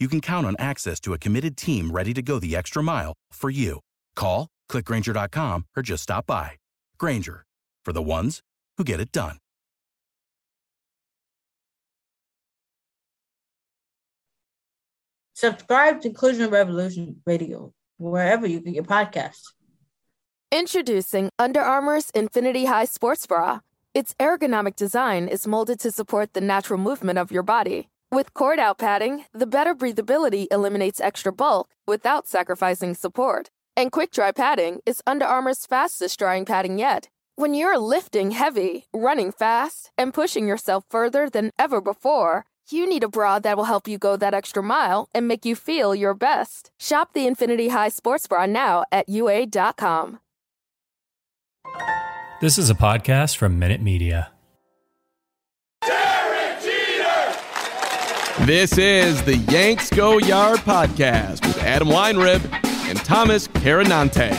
you 0.00 0.08
can 0.08 0.20
count 0.20 0.46
on 0.46 0.56
access 0.58 0.98
to 1.00 1.12
a 1.12 1.18
committed 1.18 1.56
team 1.56 1.90
ready 1.90 2.14
to 2.14 2.22
go 2.22 2.38
the 2.38 2.56
extra 2.56 2.82
mile 2.82 3.12
for 3.32 3.50
you. 3.50 3.80
Call, 4.16 4.48
clickgrainger.com, 4.70 5.66
or 5.76 5.82
just 5.82 6.04
stop 6.04 6.26
by. 6.26 6.52
Grainger, 6.98 7.44
for 7.84 7.92
the 7.92 8.02
ones 8.02 8.40
who 8.78 8.84
get 8.84 9.00
it 9.00 9.12
done. 9.12 9.36
Subscribe 15.34 16.02
to 16.02 16.08
Inclusion 16.08 16.50
Revolution 16.50 17.22
Radio 17.24 17.72
wherever 17.96 18.46
you 18.46 18.60
get 18.60 18.74
your 18.74 18.84
podcasts. 18.84 19.52
Introducing 20.52 21.30
Under 21.38 21.60
Armour's 21.60 22.10
Infinity 22.10 22.66
High 22.66 22.84
Sports 22.84 23.26
Bra. 23.26 23.60
Its 23.94 24.14
ergonomic 24.20 24.76
design 24.76 25.28
is 25.28 25.46
molded 25.46 25.80
to 25.80 25.90
support 25.90 26.34
the 26.34 26.40
natural 26.40 26.78
movement 26.78 27.18
of 27.18 27.32
your 27.32 27.42
body. 27.42 27.88
With 28.12 28.34
cord 28.34 28.58
out 28.58 28.78
padding, 28.78 29.26
the 29.32 29.46
better 29.46 29.72
breathability 29.72 30.48
eliminates 30.50 31.00
extra 31.00 31.32
bulk 31.32 31.70
without 31.86 32.26
sacrificing 32.26 32.94
support. 32.94 33.50
And 33.76 33.92
quick 33.92 34.10
dry 34.10 34.32
padding 34.32 34.80
is 34.84 35.00
Under 35.06 35.24
Armour's 35.24 35.64
fastest 35.64 36.18
drying 36.18 36.44
padding 36.44 36.76
yet. 36.76 37.08
When 37.36 37.54
you're 37.54 37.78
lifting 37.78 38.32
heavy, 38.32 38.86
running 38.92 39.30
fast, 39.30 39.92
and 39.96 40.12
pushing 40.12 40.48
yourself 40.48 40.84
further 40.90 41.30
than 41.30 41.52
ever 41.56 41.80
before, 41.80 42.46
you 42.68 42.84
need 42.84 43.04
a 43.04 43.08
bra 43.08 43.38
that 43.38 43.56
will 43.56 43.70
help 43.70 43.86
you 43.86 43.96
go 43.96 44.16
that 44.16 44.34
extra 44.34 44.62
mile 44.62 45.08
and 45.14 45.28
make 45.28 45.44
you 45.44 45.54
feel 45.54 45.94
your 45.94 46.14
best. 46.14 46.72
Shop 46.80 47.12
the 47.12 47.28
Infinity 47.28 47.68
High 47.68 47.90
Sports 47.90 48.26
Bra 48.26 48.44
now 48.46 48.82
at 48.90 49.08
UA.com. 49.08 50.18
This 52.40 52.58
is 52.58 52.70
a 52.70 52.74
podcast 52.74 53.36
from 53.36 53.56
Minute 53.60 53.80
Media. 53.80 54.32
This 58.50 58.78
is 58.78 59.22
the 59.22 59.36
Yanks 59.36 59.90
Go 59.90 60.18
Yard 60.18 60.58
podcast 60.58 61.46
with 61.46 61.56
Adam 61.62 61.86
Weinrib 61.86 62.42
and 62.90 62.98
Thomas 62.98 63.46
Carannante. 63.46 64.32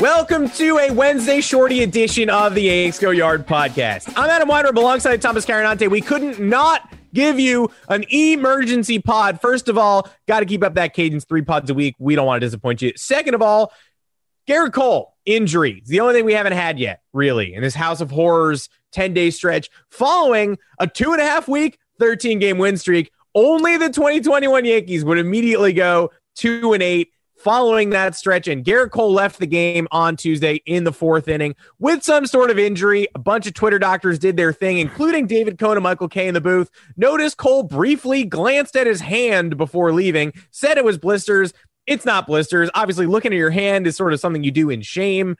Welcome 0.00 0.48
to 0.50 0.78
a 0.78 0.92
Wednesday 0.92 1.40
shorty 1.40 1.82
edition 1.82 2.30
of 2.30 2.54
the 2.54 2.60
Yanks 2.60 3.00
Go 3.00 3.10
Yard 3.10 3.44
podcast. 3.44 4.12
I'm 4.16 4.30
Adam 4.30 4.48
Weinrib 4.48 4.76
alongside 4.76 5.20
Thomas 5.20 5.44
Carannante. 5.44 5.90
We 5.90 6.00
couldn't 6.00 6.38
not 6.38 6.94
give 7.12 7.40
you 7.40 7.72
an 7.88 8.04
emergency 8.12 9.00
pod. 9.00 9.40
First 9.40 9.68
of 9.68 9.76
all, 9.76 10.08
got 10.28 10.38
to 10.38 10.46
keep 10.46 10.62
up 10.62 10.74
that 10.74 10.94
cadence, 10.94 11.24
three 11.24 11.42
pods 11.42 11.70
a 11.70 11.74
week. 11.74 11.96
We 11.98 12.14
don't 12.14 12.26
want 12.26 12.40
to 12.40 12.46
disappoint 12.46 12.82
you. 12.82 12.92
Second 12.94 13.34
of 13.34 13.42
all, 13.42 13.72
Gerrit 14.48 14.72
Cole 14.72 15.16
injury. 15.26 15.78
It's 15.78 15.88
the 15.88 15.98
only 15.98 16.14
thing 16.14 16.24
we 16.24 16.34
haven't 16.34 16.52
had 16.52 16.78
yet, 16.78 17.00
really, 17.12 17.52
in 17.52 17.62
this 17.62 17.74
House 17.74 18.00
of 18.00 18.12
Horrors 18.12 18.68
10 18.92 19.12
day 19.12 19.30
stretch 19.30 19.70
following 19.90 20.56
a 20.78 20.86
two 20.86 21.12
and 21.12 21.20
a 21.20 21.24
half 21.24 21.48
week 21.48 21.78
13 21.98 22.38
game 22.38 22.58
win 22.58 22.76
streak. 22.76 23.10
Only 23.34 23.76
the 23.76 23.88
2021 23.88 24.64
Yankees 24.64 25.04
would 25.04 25.18
immediately 25.18 25.72
go 25.72 26.10
two 26.34 26.72
and 26.72 26.82
eight 26.82 27.12
following 27.42 27.90
that 27.90 28.14
stretch. 28.14 28.46
And 28.46 28.64
Gerrit 28.64 28.90
Cole 28.90 29.12
left 29.12 29.38
the 29.38 29.46
game 29.46 29.88
on 29.90 30.16
Tuesday 30.16 30.62
in 30.66 30.84
the 30.84 30.92
fourth 30.92 31.28
inning 31.28 31.54
with 31.78 32.02
some 32.02 32.26
sort 32.26 32.50
of 32.50 32.58
injury. 32.58 33.08
A 33.14 33.18
bunch 33.18 33.46
of 33.46 33.54
Twitter 33.54 33.78
doctors 33.78 34.18
did 34.18 34.36
their 34.36 34.52
thing, 34.52 34.78
including 34.78 35.26
David 35.26 35.58
Cone 35.58 35.76
and 35.76 35.82
Michael 35.82 36.08
Kay 36.08 36.28
in 36.28 36.34
the 36.34 36.40
booth. 36.40 36.70
Notice 36.96 37.34
Cole 37.34 37.64
briefly 37.64 38.24
glanced 38.24 38.76
at 38.76 38.86
his 38.86 39.00
hand 39.00 39.56
before 39.56 39.92
leaving, 39.92 40.32
said 40.50 40.78
it 40.78 40.84
was 40.84 40.98
blisters. 40.98 41.52
It's 41.86 42.04
not 42.04 42.28
blisters. 42.28 42.70
Obviously, 42.74 43.06
looking 43.06 43.32
at 43.32 43.38
your 43.38 43.50
hand 43.50 43.88
is 43.88 43.96
sort 43.96 44.12
of 44.12 44.20
something 44.20 44.44
you 44.44 44.52
do 44.52 44.70
in 44.70 44.82
shame. 44.82 45.36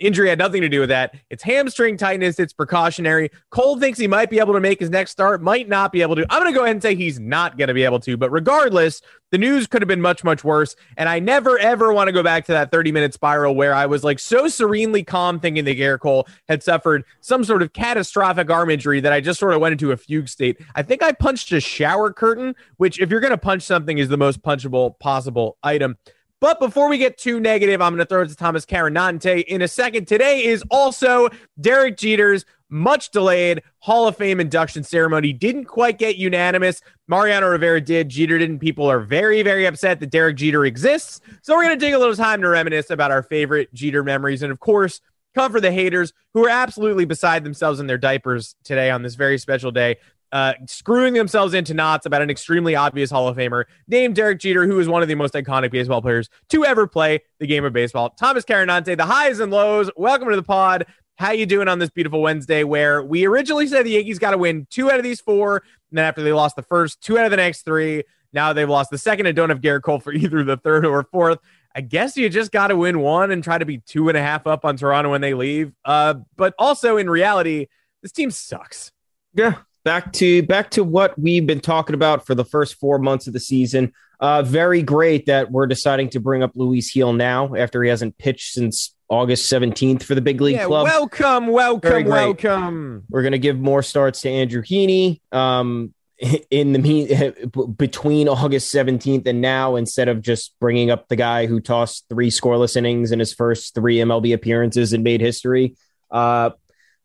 Injury 0.00 0.30
had 0.30 0.38
nothing 0.38 0.62
to 0.62 0.68
do 0.68 0.80
with 0.80 0.88
that. 0.88 1.14
It's 1.28 1.42
hamstring 1.42 1.96
tightness. 1.96 2.40
It's 2.40 2.52
precautionary. 2.52 3.30
Cole 3.50 3.78
thinks 3.78 3.98
he 3.98 4.08
might 4.08 4.30
be 4.30 4.38
able 4.38 4.54
to 4.54 4.60
make 4.60 4.80
his 4.80 4.90
next 4.90 5.10
start, 5.10 5.42
might 5.42 5.68
not 5.68 5.92
be 5.92 6.02
able 6.02 6.16
to. 6.16 6.26
I'm 6.30 6.40
going 6.40 6.52
to 6.52 6.58
go 6.58 6.64
ahead 6.64 6.76
and 6.76 6.82
say 6.82 6.94
he's 6.94 7.20
not 7.20 7.58
going 7.58 7.68
to 7.68 7.74
be 7.74 7.84
able 7.84 8.00
to. 8.00 8.16
But 8.16 8.30
regardless, 8.30 9.02
the 9.30 9.38
news 9.38 9.66
could 9.66 9.82
have 9.82 9.88
been 9.88 10.00
much, 10.00 10.24
much 10.24 10.42
worse. 10.42 10.74
And 10.96 11.08
I 11.08 11.18
never, 11.18 11.58
ever 11.58 11.92
want 11.92 12.08
to 12.08 12.12
go 12.12 12.22
back 12.22 12.46
to 12.46 12.52
that 12.52 12.70
30 12.70 12.92
minute 12.92 13.14
spiral 13.14 13.54
where 13.54 13.74
I 13.74 13.86
was 13.86 14.02
like 14.02 14.18
so 14.18 14.48
serenely 14.48 15.04
calm 15.04 15.38
thinking 15.38 15.64
that 15.64 15.76
Gerrit 15.76 16.00
Cole 16.00 16.26
had 16.48 16.62
suffered 16.62 17.04
some 17.20 17.44
sort 17.44 17.62
of 17.62 17.72
catastrophic 17.72 18.50
arm 18.50 18.70
injury 18.70 19.00
that 19.00 19.12
I 19.12 19.20
just 19.20 19.38
sort 19.38 19.54
of 19.54 19.60
went 19.60 19.72
into 19.72 19.92
a 19.92 19.96
fugue 19.96 20.28
state. 20.28 20.58
I 20.74 20.82
think 20.82 21.02
I 21.02 21.12
punched 21.12 21.52
a 21.52 21.60
shower 21.60 22.12
curtain, 22.12 22.56
which, 22.78 23.00
if 23.00 23.10
you're 23.10 23.20
going 23.20 23.32
to 23.32 23.38
punch 23.38 23.62
something, 23.62 23.98
is 23.98 24.08
the 24.08 24.16
most 24.16 24.42
punchable 24.42 24.98
possible 24.98 25.58
item. 25.62 25.98
But 26.40 26.58
before 26.58 26.88
we 26.88 26.96
get 26.96 27.18
too 27.18 27.38
negative, 27.38 27.82
I'm 27.82 27.92
going 27.92 27.98
to 27.98 28.06
throw 28.06 28.22
it 28.22 28.28
to 28.28 28.34
Thomas 28.34 28.64
Carannante 28.64 29.44
in 29.44 29.60
a 29.60 29.68
second. 29.68 30.08
Today 30.08 30.44
is 30.44 30.64
also 30.70 31.28
Derek 31.60 31.98
Jeter's 31.98 32.46
much 32.70 33.10
delayed 33.10 33.62
Hall 33.80 34.08
of 34.08 34.16
Fame 34.16 34.40
induction 34.40 34.82
ceremony. 34.82 35.34
Didn't 35.34 35.66
quite 35.66 35.98
get 35.98 36.16
unanimous. 36.16 36.80
Mariano 37.08 37.48
Rivera 37.48 37.80
did. 37.80 38.08
Jeter 38.08 38.38
didn't. 38.38 38.60
People 38.60 38.90
are 38.90 39.00
very, 39.00 39.42
very 39.42 39.66
upset 39.66 40.00
that 40.00 40.10
Derek 40.10 40.36
Jeter 40.36 40.64
exists. 40.64 41.20
So 41.42 41.54
we're 41.54 41.64
going 41.64 41.78
to 41.78 41.84
take 41.84 41.94
a 41.94 41.98
little 41.98 42.16
time 42.16 42.40
to 42.40 42.48
reminisce 42.48 42.88
about 42.88 43.10
our 43.10 43.22
favorite 43.22 43.72
Jeter 43.74 44.02
memories. 44.02 44.42
And 44.42 44.52
of 44.52 44.60
course, 44.60 45.00
come 45.34 45.52
for 45.52 45.60
the 45.60 45.72
haters 45.72 46.14
who 46.32 46.46
are 46.46 46.50
absolutely 46.50 47.04
beside 47.04 47.44
themselves 47.44 47.80
in 47.80 47.86
their 47.86 47.98
diapers 47.98 48.54
today 48.64 48.90
on 48.90 49.02
this 49.02 49.14
very 49.14 49.36
special 49.36 49.72
day 49.72 49.98
uh, 50.32 50.54
screwing 50.66 51.14
themselves 51.14 51.54
into 51.54 51.74
knots 51.74 52.06
about 52.06 52.22
an 52.22 52.30
extremely 52.30 52.74
obvious 52.74 53.10
Hall 53.10 53.28
of 53.28 53.36
Famer 53.36 53.64
named 53.88 54.14
Derek 54.14 54.40
Jeter, 54.40 54.66
who 54.66 54.78
is 54.78 54.88
one 54.88 55.02
of 55.02 55.08
the 55.08 55.14
most 55.14 55.34
iconic 55.34 55.70
baseball 55.70 56.00
players 56.02 56.28
to 56.50 56.64
ever 56.64 56.86
play 56.86 57.20
the 57.38 57.46
game 57.46 57.64
of 57.64 57.72
baseball. 57.72 58.10
Thomas 58.10 58.44
Carannante, 58.44 58.96
the 58.96 59.06
highs 59.06 59.40
and 59.40 59.50
lows. 59.50 59.90
Welcome 59.96 60.30
to 60.30 60.36
the 60.36 60.42
pod. 60.42 60.86
How 61.16 61.32
you 61.32 61.46
doing 61.46 61.68
on 61.68 61.78
this 61.78 61.90
beautiful 61.90 62.22
Wednesday? 62.22 62.64
Where 62.64 63.02
we 63.02 63.26
originally 63.26 63.66
said 63.66 63.84
the 63.84 63.90
Yankees 63.90 64.18
got 64.18 64.30
to 64.30 64.38
win 64.38 64.66
two 64.70 64.90
out 64.90 64.98
of 64.98 65.02
these 65.02 65.20
four, 65.20 65.56
and 65.56 65.98
then 65.98 66.04
after 66.04 66.22
they 66.22 66.32
lost 66.32 66.56
the 66.56 66.62
first, 66.62 67.00
two 67.00 67.18
out 67.18 67.24
of 67.24 67.30
the 67.30 67.36
next 67.36 67.62
three. 67.62 68.04
Now 68.32 68.52
they've 68.52 68.68
lost 68.68 68.90
the 68.90 68.98
second 68.98 69.26
and 69.26 69.36
don't 69.36 69.50
have 69.50 69.60
Gerrit 69.60 69.82
Cole 69.82 70.00
for 70.00 70.12
either 70.14 70.44
the 70.44 70.56
third 70.56 70.86
or 70.86 71.02
fourth. 71.02 71.38
I 71.74 71.82
guess 71.82 72.16
you 72.16 72.28
just 72.28 72.50
got 72.50 72.68
to 72.68 72.76
win 72.76 73.00
one 73.00 73.30
and 73.30 73.44
try 73.44 73.58
to 73.58 73.64
be 73.64 73.78
two 73.78 74.08
and 74.08 74.18
a 74.18 74.22
half 74.22 74.46
up 74.46 74.64
on 74.64 74.76
Toronto 74.76 75.10
when 75.10 75.20
they 75.20 75.34
leave. 75.34 75.72
Uh, 75.84 76.14
but 76.36 76.54
also 76.58 76.96
in 76.96 77.08
reality, 77.08 77.66
this 78.02 78.12
team 78.12 78.30
sucks. 78.30 78.90
Yeah, 79.34 79.58
back 79.84 80.12
to 80.14 80.42
back 80.42 80.70
to 80.70 80.84
what 80.84 81.18
we've 81.18 81.46
been 81.46 81.60
talking 81.60 81.94
about 81.94 82.26
for 82.26 82.34
the 82.34 82.44
first 82.44 82.74
four 82.76 82.98
months 82.98 83.26
of 83.26 83.32
the 83.32 83.40
season. 83.40 83.92
Uh, 84.18 84.42
very 84.42 84.82
great 84.82 85.26
that 85.26 85.50
we're 85.50 85.66
deciding 85.66 86.10
to 86.10 86.20
bring 86.20 86.42
up 86.42 86.52
Luis 86.54 86.92
Gil 86.92 87.12
now 87.12 87.54
after 87.54 87.82
he 87.82 87.88
hasn't 87.88 88.18
pitched 88.18 88.52
since 88.52 88.94
August 89.08 89.50
17th 89.50 90.02
for 90.02 90.14
the 90.14 90.20
big 90.20 90.40
league 90.42 90.56
yeah, 90.56 90.66
club. 90.66 90.84
Welcome, 90.84 91.46
welcome, 91.46 92.04
welcome. 92.04 93.04
We're 93.08 93.22
going 93.22 93.32
to 93.32 93.38
give 93.38 93.58
more 93.58 93.82
starts 93.82 94.20
to 94.22 94.30
Andrew 94.30 94.62
Heaney 94.62 95.20
um, 95.32 95.94
in 96.50 96.72
the 96.72 97.74
between 97.76 98.28
August 98.28 98.72
17th 98.74 99.26
and 99.26 99.40
now 99.40 99.76
instead 99.76 100.08
of 100.08 100.20
just 100.20 100.54
bringing 100.60 100.90
up 100.90 101.08
the 101.08 101.16
guy 101.16 101.46
who 101.46 101.58
tossed 101.58 102.04
three 102.10 102.30
scoreless 102.30 102.76
innings 102.76 103.12
in 103.12 103.18
his 103.18 103.32
first 103.32 103.74
three 103.74 103.96
MLB 103.96 104.34
appearances 104.34 104.92
and 104.92 105.02
made 105.02 105.22
history. 105.22 105.76
Uh, 106.10 106.50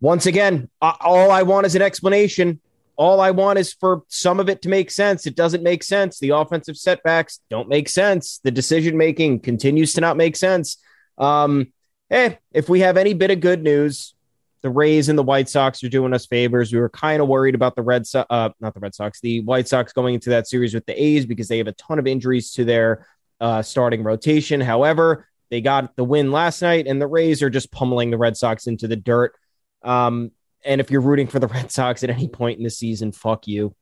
once 0.01 0.25
again, 0.25 0.69
all 0.81 1.31
I 1.31 1.43
want 1.43 1.65
is 1.65 1.75
an 1.75 1.81
explanation 1.81 2.59
all 2.97 3.19
I 3.21 3.31
want 3.31 3.59
is 3.59 3.73
for 3.73 4.03
some 4.07 4.39
of 4.39 4.49
it 4.49 4.61
to 4.63 4.69
make 4.69 4.91
sense. 4.91 5.27
It 5.27 5.35
doesn't 5.35 5.63
make 5.63 5.83
sense. 5.83 6.19
The 6.19 6.29
offensive 6.29 6.77
setbacks 6.77 7.39
don't 7.49 7.69
make 7.69 7.89
sense. 7.89 8.39
The 8.43 8.51
decision 8.51 8.97
making 8.97 9.41
continues 9.41 9.93
to 9.93 10.01
not 10.01 10.17
make 10.17 10.35
sense. 10.35 10.77
Um, 11.17 11.73
eh, 12.09 12.35
if 12.53 12.69
we 12.69 12.81
have 12.81 12.97
any 12.97 13.13
bit 13.13 13.31
of 13.31 13.39
good 13.39 13.63
news, 13.63 14.13
the 14.61 14.69
Rays 14.69 15.09
and 15.09 15.19
the 15.19 15.23
White 15.23 15.47
Sox 15.47 15.83
are 15.83 15.89
doing 15.89 16.13
us 16.13 16.25
favors. 16.25 16.73
We 16.73 16.79
were 16.79 16.89
kind 16.89 17.21
of 17.21 17.27
worried 17.27 17.53
about 17.53 17.75
the 17.75 17.83
Red 17.83 18.07
Sox, 18.07 18.25
uh, 18.29 18.49
not 18.59 18.73
the 18.73 18.79
Red 18.79 18.95
Sox, 18.95 19.19
the 19.21 19.41
White 19.41 19.67
Sox 19.67 19.93
going 19.93 20.15
into 20.15 20.31
that 20.31 20.47
series 20.47 20.73
with 20.73 20.85
the 20.87 20.99
A's 20.99 21.25
because 21.25 21.47
they 21.47 21.59
have 21.59 21.67
a 21.67 21.73
ton 21.73 21.99
of 21.99 22.07
injuries 22.07 22.51
to 22.53 22.65
their 22.65 23.05
uh, 23.39 23.61
starting 23.61 24.03
rotation. 24.03 24.59
However, 24.59 25.27
they 25.51 25.61
got 25.61 25.95
the 25.95 26.03
win 26.03 26.31
last 26.31 26.61
night, 26.61 26.87
and 26.87 26.99
the 26.99 27.07
Rays 27.07 27.43
are 27.43 27.49
just 27.51 27.71
pummeling 27.71 28.09
the 28.09 28.17
Red 28.17 28.37
Sox 28.37 28.65
into 28.65 28.87
the 28.87 28.95
dirt. 28.95 29.35
Um, 29.83 30.31
and 30.65 30.81
if 30.81 30.91
you're 30.91 31.01
rooting 31.01 31.27
for 31.27 31.39
the 31.39 31.47
Red 31.47 31.71
Sox 31.71 32.03
at 32.03 32.09
any 32.09 32.27
point 32.27 32.57
in 32.57 32.63
the 32.63 32.69
season, 32.69 33.11
fuck 33.11 33.47
you, 33.47 33.75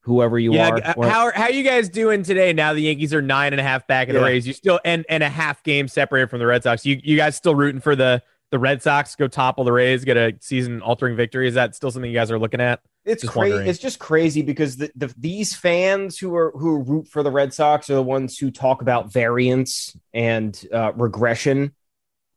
whoever 0.00 0.38
you 0.38 0.54
yeah, 0.54 0.70
are. 0.70 0.94
Or- 0.96 1.06
how 1.06 1.26
are 1.26 1.32
how 1.32 1.44
are 1.44 1.52
you 1.52 1.64
guys 1.64 1.88
doing 1.88 2.22
today? 2.22 2.52
Now 2.52 2.72
the 2.72 2.82
Yankees 2.82 3.14
are 3.14 3.22
nine 3.22 3.52
and 3.52 3.60
a 3.60 3.64
half 3.64 3.86
back 3.86 4.08
in 4.08 4.14
yeah. 4.14 4.20
the 4.20 4.26
Rays. 4.26 4.46
You 4.46 4.52
still 4.52 4.80
and 4.84 5.04
and 5.08 5.22
a 5.22 5.28
half 5.28 5.62
game 5.62 5.88
separated 5.88 6.30
from 6.30 6.38
the 6.38 6.46
Red 6.46 6.62
Sox. 6.62 6.84
You 6.84 7.00
you 7.02 7.16
guys 7.16 7.36
still 7.36 7.54
rooting 7.54 7.80
for 7.80 7.94
the 7.94 8.22
the 8.50 8.58
Red 8.58 8.82
Sox 8.82 9.14
go 9.14 9.28
topple 9.28 9.64
the 9.64 9.72
Rays, 9.72 10.04
get 10.04 10.16
a 10.16 10.36
season 10.40 10.82
altering 10.82 11.16
victory? 11.16 11.46
Is 11.46 11.54
that 11.54 11.74
still 11.76 11.90
something 11.90 12.10
you 12.10 12.16
guys 12.16 12.30
are 12.30 12.38
looking 12.38 12.60
at? 12.60 12.80
It's 13.04 13.26
crazy. 13.26 13.68
It's 13.68 13.78
just 13.78 13.98
crazy 13.98 14.42
because 14.42 14.76
the, 14.76 14.90
the 14.94 15.14
these 15.16 15.54
fans 15.54 16.18
who 16.18 16.34
are 16.34 16.52
who 16.52 16.82
root 16.82 17.08
for 17.08 17.22
the 17.22 17.30
Red 17.30 17.54
Sox 17.54 17.88
are 17.90 17.94
the 17.94 18.02
ones 18.02 18.36
who 18.36 18.50
talk 18.50 18.82
about 18.82 19.12
variance 19.12 19.96
and 20.12 20.60
uh, 20.72 20.92
regression. 20.94 21.72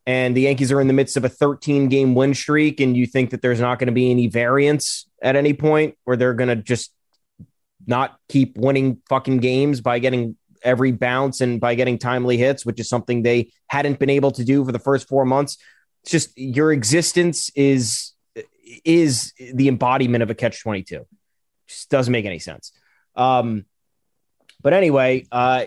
And 0.06 0.36
the 0.36 0.42
Yankees 0.42 0.72
are 0.72 0.82
in 0.82 0.88
the 0.88 0.94
midst 0.94 1.16
of 1.16 1.24
a 1.24 1.30
13 1.30 1.88
game 1.88 2.14
win 2.14 2.34
streak, 2.34 2.80
and 2.80 2.96
you 2.96 3.06
think 3.06 3.30
that 3.30 3.42
there's 3.42 3.60
not 3.60 3.80
going 3.80 3.88
to 3.88 3.94
be 3.94 4.12
any 4.12 4.28
variance 4.28 5.10
at 5.22 5.36
any 5.36 5.54
point, 5.54 5.98
where 6.04 6.18
they're 6.18 6.34
going 6.34 6.50
to 6.50 6.56
just 6.58 6.94
not 7.88 8.18
keep 8.28 8.58
winning 8.58 9.02
fucking 9.08 9.38
games 9.38 9.82
by 9.82 10.00
getting 10.00 10.38
every 10.64 10.92
bounce 10.92 11.42
and 11.42 11.60
by 11.60 11.76
getting 11.76 11.98
timely 11.98 12.38
hits, 12.38 12.66
which 12.66 12.80
is 12.80 12.90
something 12.90 13.22
they 13.22 13.52
hadn't 13.68 14.00
been 14.00 14.10
able 14.10 14.32
to 14.32 14.44
do 14.44 14.64
for 14.66 14.72
the 14.72 14.80
first 14.80 15.08
four 15.08 15.26
months. 15.26 15.58
It's 16.04 16.12
just 16.12 16.38
your 16.38 16.72
existence 16.72 17.50
is 17.56 18.14
is 18.84 19.34
the 19.38 19.68
embodiment 19.68 20.24
of 20.24 20.30
a 20.30 20.36
catch 20.36 20.62
22 20.62 21.06
just 21.68 21.90
doesn't 21.90 22.12
make 22.12 22.26
any 22.26 22.40
sense. 22.40 22.72
Um 23.16 23.66
but 24.62 24.74
anyway 24.74 25.26
uh 25.32 25.66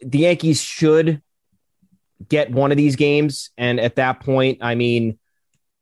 the 0.00 0.18
yankees 0.18 0.60
should 0.60 1.22
get 2.28 2.50
one 2.50 2.70
of 2.70 2.76
these 2.76 2.96
games. 2.96 3.50
And 3.58 3.80
at 3.80 3.96
that 3.96 4.20
point 4.20 4.58
i 4.62 4.74
mean 4.74 5.18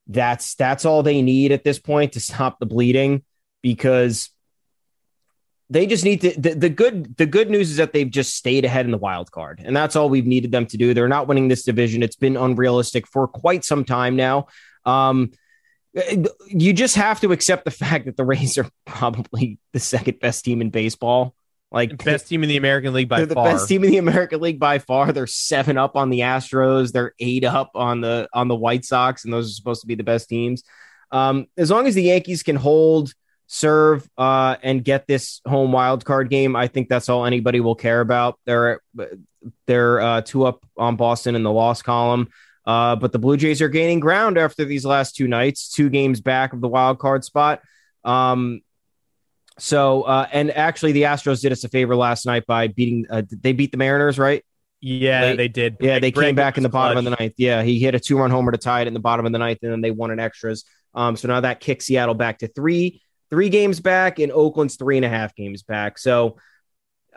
that's 0.06 0.55
that's 0.55 0.84
all 0.84 1.02
they 1.02 1.23
need 1.23 1.52
at 1.52 1.64
this 1.64 1.79
point 1.79 2.12
to 2.12 2.20
stop 2.29 2.58
the 2.58 2.67
bleeding 2.67 3.23
because 3.62 4.31
they 5.70 5.87
just 5.87 6.05
need 6.05 6.20
to 6.20 6.38
the, 6.38 6.55
the, 6.55 6.69
good 6.69 7.17
the 7.17 7.25
good 7.25 7.49
news 7.49 7.70
is 7.70 7.76
that 7.79 7.94
they've 7.94 8.11
just 8.11 8.34
stayed 8.34 8.67
ahead 8.67 8.84
in 8.84 8.90
the 8.90 8.99
wild 8.99 9.31
card. 9.31 9.62
And 9.64 9.75
that's 9.75 9.96
all 9.96 10.11
we've 10.11 10.26
needed 10.26 10.52
them 10.52 10.67
to 10.67 10.76
do. 10.76 10.93
They're 10.93 11.08
not 11.08 11.29
winning 11.29 11.49
this 11.49 11.62
division. 11.62 12.02
It's 12.02 12.17
been 12.17 12.37
unrealistic 12.37 13.06
for 13.06 13.26
quite 13.26 13.64
some 13.64 13.84
time 13.84 14.14
now. 14.14 14.49
Um, 14.84 15.31
you 16.46 16.75
just 16.75 16.96
have 16.96 17.20
to 17.20 17.32
accept 17.32 17.64
the 17.64 17.70
fact 17.84 18.05
that 18.05 18.19
the 18.19 18.25
Rays 18.25 18.58
are 18.58 18.69
probably 18.84 19.58
the 19.73 19.81
second 19.81 20.20
best 20.20 20.44
team 20.44 20.61
in 20.61 20.69
baseball 20.69 21.34
like 21.72 22.04
best 22.04 22.28
team 22.28 22.42
in 22.42 22.48
the 22.48 22.56
American 22.56 22.92
League 22.92 23.08
by 23.08 23.24
they're 23.24 23.34
far. 23.34 23.48
the 23.48 23.54
best 23.54 23.69
team 23.69 23.82
in 23.84 23.90
the 23.90 23.98
American 23.98 24.40
League 24.40 24.60
by 24.60 24.78
far. 24.78 25.12
They're 25.12 25.26
seven 25.26 25.78
up 25.78 25.96
on 25.96 26.10
the 26.10 26.20
Astros. 26.20 26.92
They're 26.92 27.14
eight 27.19 27.44
up 27.44 27.70
on 27.74 28.00
the 28.00 28.28
on 28.32 28.48
the 28.48 28.56
White 28.56 28.84
Sox, 28.84 29.24
and 29.24 29.32
those 29.32 29.50
are 29.50 29.54
supposed 29.54 29.80
to 29.80 29.86
be 29.86 29.94
the 29.94 30.04
best 30.04 30.28
teams. 30.28 30.62
Um, 31.10 31.46
as 31.56 31.70
long 31.70 31.86
as 31.86 31.94
the 31.94 32.04
Yankees 32.04 32.42
can 32.42 32.56
hold 32.56 33.12
serve 33.52 34.08
uh, 34.16 34.56
and 34.62 34.82
get 34.82 35.06
this 35.06 35.42
home 35.46 35.72
wild 35.72 36.06
card 36.06 36.30
game. 36.30 36.56
I 36.56 36.69
think 36.69 36.88
that's 36.88 37.10
all 37.10 37.26
anybody 37.26 37.60
will 37.60 37.74
care 37.74 38.00
about. 38.00 38.38
They're 38.46 38.80
they're 39.66 40.00
uh, 40.00 40.20
two 40.22 40.46
up 40.46 40.64
on 40.78 40.96
Boston 40.96 41.36
in 41.36 41.42
the 41.42 41.52
loss 41.52 41.82
column. 41.82 42.28
Uh, 42.64 42.96
but 42.96 43.12
the 43.12 43.19
Blue 43.19 43.36
Jays 43.36 43.60
are 43.60 43.69
gaining 43.69 44.00
ground 44.00 44.38
after 44.38 44.64
these 44.64 44.86
last 44.86 45.16
two 45.16 45.28
nights, 45.28 45.69
two 45.69 45.90
games 45.90 46.20
back 46.20 46.52
of 46.52 46.60
the 46.60 46.69
wild 46.69 46.98
card 46.98 47.24
spot. 47.24 47.60
Um, 48.04 48.62
so, 49.62 50.02
uh, 50.02 50.26
and 50.32 50.50
actually, 50.50 50.90
the 50.90 51.02
Astros 51.02 51.40
did 51.40 51.52
us 51.52 51.62
a 51.62 51.68
favor 51.68 51.94
last 51.94 52.26
night 52.26 52.44
by 52.46 52.66
beating. 52.66 53.06
Uh, 53.08 53.22
they 53.30 53.52
beat 53.52 53.70
the 53.70 53.76
Mariners, 53.76 54.18
right? 54.18 54.44
Yeah, 54.80 55.20
Late. 55.20 55.36
they 55.36 55.46
did. 55.46 55.76
Yeah, 55.78 56.00
they 56.00 56.10
came 56.10 56.34
back 56.34 56.56
in 56.56 56.64
the 56.64 56.68
bottom 56.68 56.96
clutch. 56.96 57.06
of 57.06 57.16
the 57.16 57.22
ninth. 57.22 57.34
Yeah, 57.36 57.62
he 57.62 57.78
hit 57.78 57.94
a 57.94 58.00
two-run 58.00 58.32
homer 58.32 58.50
to 58.50 58.58
tie 58.58 58.80
it 58.80 58.88
in 58.88 58.92
the 58.92 58.98
bottom 58.98 59.24
of 59.24 59.30
the 59.30 59.38
ninth, 59.38 59.60
and 59.62 59.70
then 59.70 59.80
they 59.80 59.92
won 59.92 60.10
in 60.10 60.18
extras. 60.18 60.64
Um, 60.94 61.14
so 61.14 61.28
now 61.28 61.38
that 61.38 61.60
kicks 61.60 61.86
Seattle 61.86 62.14
back 62.14 62.38
to 62.38 62.48
three 62.48 63.02
three 63.30 63.50
games 63.50 63.78
back, 63.78 64.18
and 64.18 64.32
Oakland's 64.32 64.74
three 64.74 64.96
and 64.96 65.06
a 65.06 65.08
half 65.08 65.32
games 65.36 65.62
back. 65.62 65.96
So, 65.96 66.38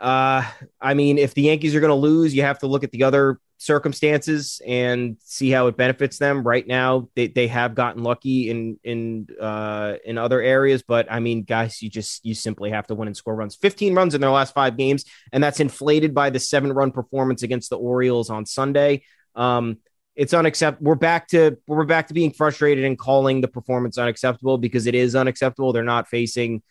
uh, 0.00 0.44
I 0.80 0.94
mean, 0.94 1.18
if 1.18 1.34
the 1.34 1.42
Yankees 1.42 1.74
are 1.74 1.80
going 1.80 1.90
to 1.90 1.94
lose, 1.94 2.34
you 2.34 2.42
have 2.42 2.58
to 2.60 2.66
look 2.66 2.84
at 2.84 2.90
the 2.90 3.02
other 3.04 3.40
circumstances 3.58 4.60
and 4.66 5.16
see 5.20 5.50
how 5.50 5.66
it 5.66 5.76
benefits 5.76 6.18
them. 6.18 6.42
Right 6.42 6.66
now, 6.66 7.08
they, 7.14 7.28
they 7.28 7.46
have 7.46 7.74
gotten 7.74 8.02
lucky 8.02 8.50
in 8.50 8.78
in 8.84 9.28
uh, 9.40 9.94
in 10.04 10.18
other 10.18 10.40
areas, 10.40 10.82
but 10.82 11.10
I 11.10 11.20
mean, 11.20 11.42
guys, 11.42 11.82
you 11.82 11.88
just 11.88 12.24
you 12.24 12.34
simply 12.34 12.70
have 12.70 12.86
to 12.88 12.94
win 12.94 13.08
and 13.08 13.16
score 13.16 13.34
runs. 13.34 13.56
Fifteen 13.56 13.94
runs 13.94 14.14
in 14.14 14.20
their 14.20 14.30
last 14.30 14.52
five 14.54 14.76
games, 14.76 15.04
and 15.32 15.42
that's 15.42 15.60
inflated 15.60 16.14
by 16.14 16.30
the 16.30 16.40
seven 16.40 16.72
run 16.72 16.90
performance 16.90 17.42
against 17.42 17.70
the 17.70 17.78
Orioles 17.78 18.28
on 18.28 18.44
Sunday. 18.44 19.02
Um, 19.34 19.78
it's 20.14 20.32
unacceptable. 20.34 20.88
We're 20.88 20.94
back 20.96 21.28
to 21.28 21.58
we're 21.66 21.84
back 21.84 22.08
to 22.08 22.14
being 22.14 22.32
frustrated 22.32 22.84
and 22.84 22.98
calling 22.98 23.40
the 23.40 23.48
performance 23.48 23.98
unacceptable 23.98 24.58
because 24.58 24.86
it 24.86 24.94
is 24.94 25.14
unacceptable. 25.14 25.72
They're 25.72 25.82
not 25.82 26.08
facing 26.08 26.62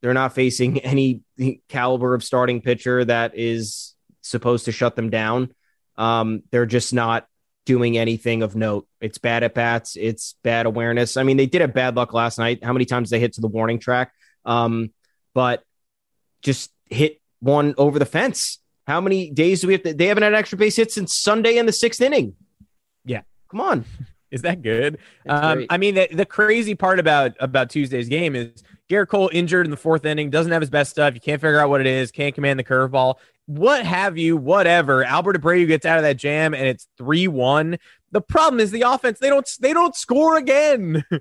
they're 0.00 0.14
not 0.14 0.34
facing 0.34 0.80
any 0.80 1.22
caliber 1.68 2.14
of 2.14 2.24
starting 2.24 2.60
pitcher 2.60 3.04
that 3.04 3.32
is 3.34 3.94
supposed 4.22 4.66
to 4.66 4.72
shut 4.72 4.96
them 4.96 5.10
down. 5.10 5.54
Um, 5.96 6.42
they're 6.50 6.66
just 6.66 6.92
not 6.94 7.26
doing 7.66 7.98
anything 7.98 8.42
of 8.42 8.56
note. 8.56 8.88
It's 9.00 9.18
bad 9.18 9.42
at 9.42 9.54
bats. 9.54 9.96
It's 9.96 10.34
bad 10.42 10.66
awareness. 10.66 11.16
I 11.16 11.22
mean, 11.22 11.36
they 11.36 11.46
did 11.46 11.60
have 11.60 11.74
bad 11.74 11.96
luck 11.96 12.12
last 12.12 12.38
night. 12.38 12.64
How 12.64 12.72
many 12.72 12.84
times 12.84 13.10
they 13.10 13.20
hit 13.20 13.34
to 13.34 13.40
the 13.40 13.48
warning 13.48 13.78
track? 13.78 14.12
Um, 14.44 14.92
but 15.34 15.62
just 16.42 16.72
hit 16.86 17.20
one 17.40 17.74
over 17.76 17.98
the 17.98 18.06
fence. 18.06 18.58
How 18.86 19.00
many 19.00 19.30
days 19.30 19.60
do 19.60 19.68
we 19.68 19.74
have 19.74 19.82
to? 19.82 19.94
They 19.94 20.06
haven't 20.06 20.22
had 20.22 20.34
extra 20.34 20.58
base 20.58 20.76
hit 20.76 20.90
since 20.90 21.16
Sunday 21.16 21.58
in 21.58 21.66
the 21.66 21.72
sixth 21.72 22.00
inning. 22.00 22.34
Yeah. 23.04 23.22
Come 23.50 23.60
on. 23.60 23.84
Is 24.30 24.42
that 24.42 24.62
good? 24.62 24.98
Um, 25.28 25.66
I 25.68 25.76
mean, 25.76 25.96
the, 25.96 26.08
the 26.10 26.26
crazy 26.26 26.76
part 26.76 27.00
about 27.00 27.32
about 27.40 27.70
Tuesday's 27.70 28.08
game 28.08 28.36
is 28.36 28.62
Gerrit 28.90 29.08
Cole 29.08 29.30
injured 29.32 29.66
in 29.66 29.70
the 29.70 29.76
fourth 29.76 30.04
inning, 30.04 30.30
doesn't 30.30 30.50
have 30.50 30.60
his 30.60 30.70
best 30.70 30.90
stuff. 30.90 31.14
You 31.14 31.20
can't 31.20 31.40
figure 31.40 31.60
out 31.60 31.70
what 31.70 31.80
it 31.80 31.86
is, 31.86 32.10
can't 32.10 32.34
command 32.34 32.58
the 32.58 32.64
curveball, 32.64 33.14
what 33.46 33.86
have 33.86 34.18
you, 34.18 34.36
whatever. 34.36 35.04
Albert 35.04 35.40
Abreu 35.40 35.66
gets 35.66 35.86
out 35.86 35.98
of 35.98 36.02
that 36.02 36.16
jam 36.16 36.54
and 36.54 36.66
it's 36.66 36.88
3 36.98 37.28
1. 37.28 37.78
The 38.10 38.20
problem 38.20 38.58
is 38.58 38.72
the 38.72 38.82
offense, 38.82 39.20
they 39.20 39.28
don't 39.28 39.48
they 39.60 39.72
don't 39.72 39.94
score 39.94 40.36
again. 40.36 41.04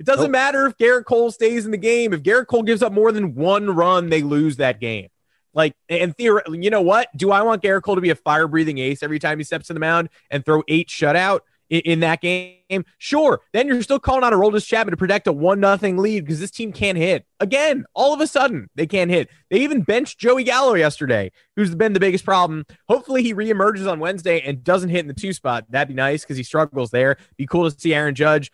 It 0.00 0.06
doesn't 0.06 0.24
nope. 0.24 0.32
matter 0.32 0.66
if 0.66 0.76
Gerrit 0.76 1.04
Cole 1.04 1.30
stays 1.30 1.64
in 1.64 1.70
the 1.70 1.76
game. 1.76 2.12
If 2.12 2.24
Gerrit 2.24 2.48
Cole 2.48 2.64
gives 2.64 2.82
up 2.82 2.92
more 2.92 3.12
than 3.12 3.36
one 3.36 3.70
run, 3.70 4.10
they 4.10 4.22
lose 4.22 4.56
that 4.56 4.80
game. 4.80 5.08
Like, 5.54 5.76
and 5.88 6.16
theoretically, 6.16 6.64
you 6.64 6.70
know 6.70 6.82
what? 6.82 7.08
Do 7.16 7.30
I 7.30 7.42
want 7.42 7.62
Gerrit 7.62 7.82
Cole 7.82 7.94
to 7.94 8.00
be 8.00 8.10
a 8.10 8.16
fire 8.16 8.48
breathing 8.48 8.78
ace 8.78 9.04
every 9.04 9.20
time 9.20 9.38
he 9.38 9.44
steps 9.44 9.68
to 9.68 9.72
the 9.72 9.78
mound 9.78 10.08
and 10.30 10.44
throw 10.44 10.64
eight 10.66 10.88
shutout? 10.88 11.40
In, 11.70 11.80
in 11.80 12.00
that 12.00 12.20
game, 12.20 12.84
sure. 12.98 13.40
Then 13.52 13.68
you're 13.68 13.82
still 13.82 13.98
calling 13.98 14.24
out 14.24 14.32
a 14.32 14.36
Aroldis 14.36 14.66
Chapman 14.66 14.92
to 14.92 14.96
protect 14.96 15.26
a 15.26 15.32
one 15.32 15.60
nothing 15.60 15.96
lead 15.96 16.24
because 16.24 16.40
this 16.40 16.50
team 16.50 16.72
can't 16.72 16.98
hit. 16.98 17.26
Again, 17.40 17.84
all 17.94 18.14
of 18.14 18.20
a 18.20 18.26
sudden 18.26 18.68
they 18.74 18.86
can't 18.86 19.10
hit. 19.10 19.28
They 19.50 19.60
even 19.60 19.82
benched 19.82 20.18
Joey 20.18 20.44
Gallo 20.44 20.74
yesterday, 20.74 21.30
who's 21.56 21.74
been 21.74 21.92
the 21.92 22.00
biggest 22.00 22.24
problem. 22.24 22.64
Hopefully 22.88 23.22
he 23.22 23.34
reemerges 23.34 23.90
on 23.90 24.00
Wednesday 24.00 24.40
and 24.40 24.64
doesn't 24.64 24.90
hit 24.90 25.00
in 25.00 25.08
the 25.08 25.14
two 25.14 25.32
spot. 25.32 25.64
That'd 25.70 25.88
be 25.88 25.94
nice 25.94 26.22
because 26.22 26.36
he 26.36 26.42
struggles 26.42 26.90
there. 26.90 27.16
Be 27.36 27.46
cool 27.46 27.70
to 27.70 27.78
see 27.78 27.94
Aaron 27.94 28.14
Judge 28.14 28.50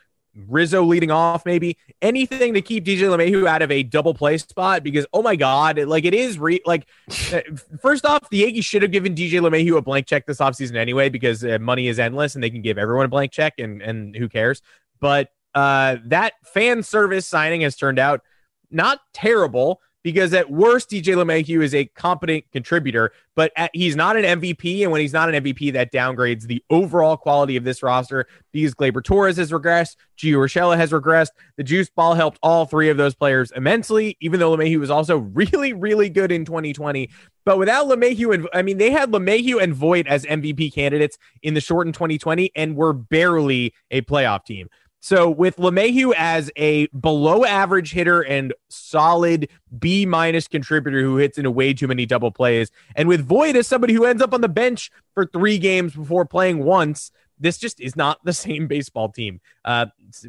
Rizzo 0.48 0.82
leading 0.82 1.10
off, 1.10 1.44
maybe 1.44 1.76
anything 2.02 2.54
to 2.54 2.62
keep 2.62 2.84
DJ 2.84 3.00
LeMahieu 3.00 3.46
out 3.46 3.62
of 3.62 3.70
a 3.70 3.82
double 3.82 4.14
play 4.14 4.38
spot 4.38 4.82
because 4.82 5.06
oh 5.12 5.22
my 5.22 5.36
god, 5.36 5.78
like 5.78 6.04
it 6.04 6.14
is 6.14 6.38
re- 6.38 6.62
like 6.66 6.86
uh, 7.32 7.40
first 7.80 8.04
off, 8.04 8.28
the 8.30 8.38
Yankees 8.38 8.64
should 8.64 8.82
have 8.82 8.90
given 8.90 9.14
DJ 9.14 9.40
LeMahieu 9.40 9.76
a 9.76 9.82
blank 9.82 10.06
check 10.06 10.26
this 10.26 10.38
offseason 10.38 10.76
anyway 10.76 11.08
because 11.08 11.44
uh, 11.44 11.58
money 11.60 11.88
is 11.88 11.98
endless 11.98 12.34
and 12.34 12.44
they 12.44 12.50
can 12.50 12.62
give 12.62 12.78
everyone 12.78 13.06
a 13.06 13.08
blank 13.08 13.32
check 13.32 13.54
and 13.58 13.82
and 13.82 14.16
who 14.16 14.28
cares. 14.28 14.62
But 15.00 15.28
uh, 15.54 15.96
that 16.06 16.34
fan 16.44 16.82
service 16.82 17.26
signing 17.26 17.62
has 17.62 17.76
turned 17.76 17.98
out 17.98 18.22
not 18.70 19.00
terrible 19.12 19.80
because 20.02 20.32
at 20.32 20.50
worst, 20.50 20.90
DJ 20.90 21.14
LeMahieu 21.14 21.62
is 21.62 21.74
a 21.74 21.84
competent 21.84 22.44
contributor, 22.52 23.12
but 23.34 23.52
at, 23.56 23.70
he's 23.74 23.96
not 23.96 24.16
an 24.16 24.40
MVP. 24.40 24.82
And 24.82 24.90
when 24.90 25.00
he's 25.00 25.12
not 25.12 25.32
an 25.32 25.42
MVP, 25.42 25.72
that 25.74 25.92
downgrades 25.92 26.44
the 26.44 26.62
overall 26.70 27.16
quality 27.16 27.56
of 27.56 27.64
this 27.64 27.82
roster 27.82 28.26
because 28.52 28.74
Gleyber 28.74 29.04
Torres 29.04 29.36
has 29.36 29.50
regressed, 29.50 29.96
Gio 30.16 30.36
Urshela 30.36 30.76
has 30.76 30.90
regressed. 30.90 31.30
The 31.56 31.64
juice 31.64 31.90
ball 31.90 32.14
helped 32.14 32.38
all 32.42 32.66
three 32.66 32.88
of 32.88 32.96
those 32.96 33.14
players 33.14 33.50
immensely, 33.52 34.16
even 34.20 34.40
though 34.40 34.56
LeMahieu 34.56 34.80
was 34.80 34.90
also 34.90 35.18
really, 35.34 35.72
really 35.72 36.08
good 36.08 36.32
in 36.32 36.44
2020. 36.44 37.10
But 37.44 37.58
without 37.58 37.86
LeMahieu, 37.86 38.34
and 38.34 38.48
I 38.54 38.62
mean, 38.62 38.78
they 38.78 38.90
had 38.90 39.10
LeMahieu 39.10 39.62
and 39.62 39.74
Voit 39.74 40.06
as 40.06 40.24
MVP 40.24 40.72
candidates 40.72 41.18
in 41.42 41.54
the 41.54 41.60
shortened 41.60 41.94
2020 41.94 42.52
and 42.54 42.76
were 42.76 42.92
barely 42.92 43.74
a 43.90 44.02
playoff 44.02 44.44
team. 44.44 44.68
So 45.00 45.30
with 45.30 45.56
LeMahieu 45.56 46.12
as 46.16 46.50
a 46.56 46.86
below 46.88 47.44
average 47.44 47.92
hitter 47.92 48.20
and 48.20 48.52
solid 48.68 49.48
B 49.78 50.04
minus 50.04 50.46
contributor 50.46 51.00
who 51.00 51.16
hits 51.16 51.38
into 51.38 51.50
way 51.50 51.72
too 51.72 51.88
many 51.88 52.04
double 52.04 52.30
plays, 52.30 52.70
and 52.94 53.08
with 53.08 53.26
Voit 53.26 53.56
as 53.56 53.66
somebody 53.66 53.94
who 53.94 54.04
ends 54.04 54.22
up 54.22 54.34
on 54.34 54.42
the 54.42 54.48
bench 54.48 54.90
for 55.14 55.24
three 55.24 55.56
games 55.56 55.94
before 55.94 56.26
playing 56.26 56.62
once, 56.64 57.12
this 57.38 57.56
just 57.56 57.80
is 57.80 57.96
not 57.96 58.22
the 58.24 58.32
same 58.34 58.66
baseball 58.66 59.08
team. 59.08 59.40
Uh, 59.64 59.86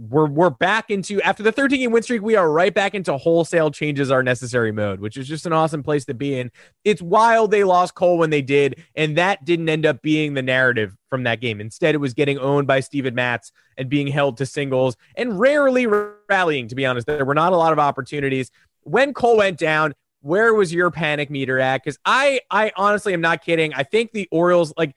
we're 0.10 0.28
we're 0.28 0.50
back 0.50 0.90
into 0.90 1.22
after 1.22 1.44
the 1.44 1.52
13 1.52 1.80
game 1.80 1.92
win 1.92 2.04
streak, 2.04 2.22
we 2.22 2.36
are 2.36 2.52
right 2.52 2.74
back 2.74 2.94
into 2.94 3.18
wholesale 3.18 3.72
changes 3.72 4.12
are 4.12 4.24
necessary 4.24 4.72
mode, 4.72 5.00
which 5.00 5.18
is 5.18 5.28
just 5.28 5.46
an 5.46 5.54
awesome 5.54 5.84
place 5.84 6.06
to 6.06 6.14
be 6.14 6.40
in. 6.40 6.52
It's 6.84 7.02
wild 7.02 7.52
they 7.52 7.64
lost 7.64 7.96
Cole 7.96 8.18
when 8.18 8.30
they 8.30 8.42
did, 8.42 8.84
and 8.96 9.18
that 9.18 9.46
didn't 9.46 9.70
end 9.70 9.86
up 9.86 10.02
being 10.02 10.34
the 10.34 10.42
narrative 10.42 10.96
from 11.10 11.24
that 11.24 11.42
game. 11.42 11.62
Instead, 11.62 11.96
it 11.96 12.00
was 12.00 12.14
getting 12.14 12.38
owned 12.38 12.68
by 12.68 12.80
Steven 12.80 13.16
Matz 13.16 13.52
and 13.78 13.90
being 13.90 14.08
held 14.08 14.38
to 14.38 14.46
singles 14.46 14.98
and 15.16 15.40
rarely 15.40 15.88
rallying. 16.30 16.68
To 16.68 16.76
be 16.76 16.86
honest, 16.86 17.08
there 17.08 17.26
were 17.26 17.36
not 17.36 17.54
a 17.54 17.58
lot 17.58 17.74
of 17.74 17.80
opportunities 17.80 18.52
when 18.82 19.14
Cole 19.14 19.38
went 19.38 19.58
down. 19.58 19.94
Where 20.24 20.54
was 20.54 20.72
your 20.72 20.92
panic 20.92 21.32
meter 21.32 21.60
at? 21.60 21.84
Because 21.84 21.98
I, 22.06 22.42
I 22.52 22.72
honestly 22.76 23.14
am 23.14 23.22
not 23.22 23.44
kidding. 23.44 23.74
I 23.74 23.82
think 23.82 24.12
the 24.12 24.28
Orioles 24.32 24.72
like 24.78 24.96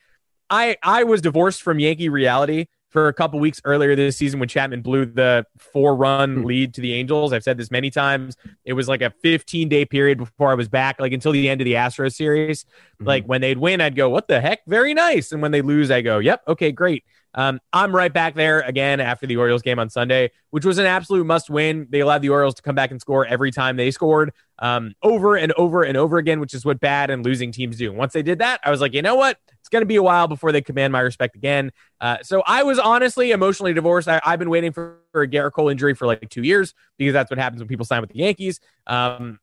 I 0.50 0.76
I 0.82 1.04
was 1.04 1.20
divorced 1.20 1.62
from 1.62 1.78
Yankee 1.78 2.08
reality 2.08 2.66
for 2.94 3.08
a 3.08 3.12
couple 3.12 3.40
weeks 3.40 3.60
earlier 3.64 3.96
this 3.96 4.16
season 4.16 4.38
when 4.38 4.48
Chapman 4.48 4.80
blew 4.80 5.04
the 5.04 5.44
four 5.58 5.96
run 5.96 6.36
hmm. 6.36 6.44
lead 6.44 6.74
to 6.74 6.80
the 6.80 6.94
Angels. 6.94 7.32
I've 7.32 7.42
said 7.42 7.58
this 7.58 7.68
many 7.68 7.90
times. 7.90 8.36
It 8.64 8.72
was 8.74 8.88
like 8.88 9.02
a 9.02 9.10
15 9.10 9.68
day 9.68 9.84
period 9.84 10.16
before 10.16 10.52
I 10.52 10.54
was 10.54 10.68
back, 10.68 11.00
like 11.00 11.12
until 11.12 11.32
the 11.32 11.48
end 11.48 11.60
of 11.60 11.64
the 11.64 11.74
Astros 11.74 12.14
series. 12.14 12.62
Mm-hmm. 12.62 13.06
Like 13.06 13.24
when 13.26 13.40
they'd 13.40 13.58
win, 13.58 13.80
I'd 13.80 13.96
go, 13.96 14.08
"What 14.08 14.28
the 14.28 14.40
heck? 14.40 14.64
Very 14.66 14.94
nice." 14.94 15.32
And 15.32 15.42
when 15.42 15.50
they 15.50 15.60
lose, 15.60 15.90
I 15.90 16.02
go, 16.02 16.20
"Yep, 16.20 16.44
okay, 16.46 16.70
great." 16.70 17.04
Um, 17.34 17.60
I'm 17.72 17.94
right 17.94 18.12
back 18.12 18.34
there 18.34 18.60
again 18.60 19.00
after 19.00 19.26
the 19.26 19.36
Orioles 19.36 19.62
game 19.62 19.78
on 19.78 19.90
Sunday, 19.90 20.30
which 20.50 20.64
was 20.64 20.78
an 20.78 20.86
absolute 20.86 21.24
must 21.26 21.50
win. 21.50 21.86
They 21.90 22.00
allowed 22.00 22.22
the 22.22 22.28
Orioles 22.28 22.54
to 22.54 22.62
come 22.62 22.74
back 22.74 22.90
and 22.90 23.00
score 23.00 23.26
every 23.26 23.50
time 23.50 23.76
they 23.76 23.90
scored 23.90 24.32
um, 24.60 24.94
over 25.02 25.36
and 25.36 25.52
over 25.52 25.82
and 25.82 25.96
over 25.96 26.18
again, 26.18 26.40
which 26.40 26.54
is 26.54 26.64
what 26.64 26.80
bad 26.80 27.10
and 27.10 27.24
losing 27.24 27.52
teams 27.52 27.76
do. 27.76 27.92
Once 27.92 28.12
they 28.12 28.22
did 28.22 28.38
that, 28.38 28.60
I 28.62 28.70
was 28.70 28.80
like, 28.80 28.94
you 28.94 29.02
know 29.02 29.16
what? 29.16 29.38
It's 29.60 29.68
going 29.68 29.82
to 29.82 29.86
be 29.86 29.96
a 29.96 30.02
while 30.02 30.28
before 30.28 30.52
they 30.52 30.60
command 30.60 30.92
my 30.92 31.00
respect 31.00 31.34
again. 31.36 31.72
Uh, 32.00 32.18
so 32.22 32.42
I 32.46 32.62
was 32.62 32.78
honestly 32.78 33.32
emotionally 33.32 33.72
divorced. 33.72 34.08
I, 34.08 34.20
have 34.22 34.38
been 34.38 34.50
waiting 34.50 34.72
for, 34.72 34.98
for, 35.10 35.22
a 35.22 35.28
Gerrit 35.28 35.52
Cole 35.52 35.70
injury 35.70 35.94
for 35.94 36.06
like 36.06 36.28
two 36.28 36.42
years 36.42 36.74
because 36.98 37.14
that's 37.14 37.30
what 37.30 37.38
happens 37.38 37.60
when 37.60 37.68
people 37.68 37.86
sign 37.86 38.00
with 38.00 38.10
the 38.10 38.18
Yankees. 38.18 38.60
Um, 38.86 39.40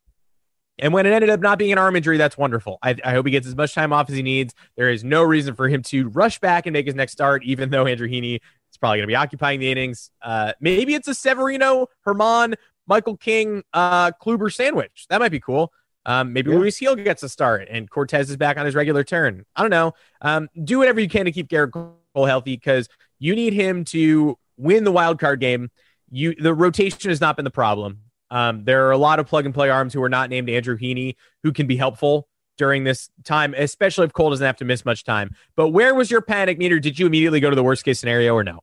and 0.80 0.94
when 0.94 1.06
it 1.06 1.12
ended 1.12 1.30
up 1.30 1.40
not 1.40 1.60
being 1.60 1.72
an 1.72 1.78
arm 1.78 1.96
injury, 1.96 2.18
that's 2.18 2.38
wonderful. 2.38 2.80
I, 2.82 2.96
I, 3.04 3.12
hope 3.12 3.25
he 3.25 3.32
gets 3.32 3.48
as 3.48 3.56
much 3.56 3.74
time 3.74 3.94
off 3.94 4.10
as 4.10 4.16
he 4.16 4.24
needs. 4.24 4.54
There 4.75 4.90
is 4.90 5.04
no 5.04 5.22
reason 5.22 5.54
for 5.54 5.68
him 5.68 5.84
to 5.84 6.10
rush 6.10 6.40
back 6.40 6.66
and 6.66 6.74
make 6.74 6.86
his 6.86 6.96
next 6.96 7.12
start, 7.12 7.44
even 7.44 7.70
though 7.70 7.86
Andrew 7.86 8.08
Heaney 8.08 8.36
is 8.36 8.78
probably 8.80 8.98
going 8.98 9.04
to 9.04 9.12
be 9.12 9.16
occupying 9.16 9.60
the 9.60 9.72
innings. 9.72 10.12
Uh, 10.22 10.54
maybe 10.60 10.96
it's 10.96 11.08
a 11.08 11.13
Severino, 11.13 11.88
Germán, 12.06 12.56
Michael 12.88 13.18
King, 13.18 13.63
uh, 13.74 14.12
Kluber 14.12 14.54
sandwich. 14.54 15.06
That 15.10 15.20
might 15.20 15.32
be 15.32 15.40
cool. 15.40 15.72
Um, 16.06 16.34
maybe 16.34 16.50
yeah. 16.50 16.58
Luis 16.58 16.80
Gil 16.80 16.96
gets 16.96 17.22
a 17.24 17.30
start 17.30 17.68
and 17.70 17.90
Cortes 17.90 18.30
is 18.30 18.38
back 18.38 18.58
on 18.58 18.66
his 18.66 18.74
regular 18.74 19.04
turn. 19.04 19.46
I 19.56 19.62
don't 19.62 19.70
know. 19.70 19.94
Um, 20.22 20.50
do 20.63 20.80
whatever 20.80 21.00
you 21.00 21.10
can 21.10 21.25
to 21.25 21.32
keep 21.32 21.48
Gerrit 21.48 21.72
Cole 21.72 22.25
healthy 22.25 22.56
because 22.56 22.90
you 23.20 23.36
need 23.36 23.54
him 23.54 23.86
to 23.86 24.38
win 24.58 24.84
the 24.84 24.92
wild 24.92 25.20
card 25.20 25.40
game. 25.40 25.70
You 26.10 26.36
the 26.36 26.54
rotation 26.54 27.10
has 27.10 27.22
not 27.22 27.36
been 27.36 27.46
the 27.46 27.51
problem. 27.51 28.00
Um, 28.31 28.63
there 28.63 28.88
are 28.88 28.91
a 28.91 28.97
lot 28.97 29.19
of 29.19 29.27
plug 29.27 29.45
and 29.45 29.53
play 29.53 29.69
arms 29.69 29.93
who 29.93 30.01
are 30.01 30.09
not 30.09 30.31
named 30.31 30.50
Andrew 30.50 30.77
Heaney 30.77 31.15
who 31.43 31.51
can 31.51 31.67
be 31.67 31.75
helpful 31.75 32.27
during 32.57 32.83
this 32.83 33.09
time, 33.23 33.53
especially 33.57 34.05
if 34.05 34.13
Cole 34.13 34.29
doesn't 34.29 34.45
have 34.45 34.57
to 34.57 34.65
miss 34.65 34.85
much 34.85 35.03
time. 35.03 35.35
But 35.55 35.69
where 35.69 35.93
was 35.93 36.09
your 36.09 36.21
panic 36.21 36.57
meter? 36.57 36.79
Did 36.79 36.97
you 36.97 37.05
immediately 37.05 37.39
go 37.39 37.50
to 37.50 37.55
the 37.55 37.63
worst 37.63 37.83
case 37.83 38.00
scenario 38.00 38.33
or 38.33 38.43
no? 38.43 38.61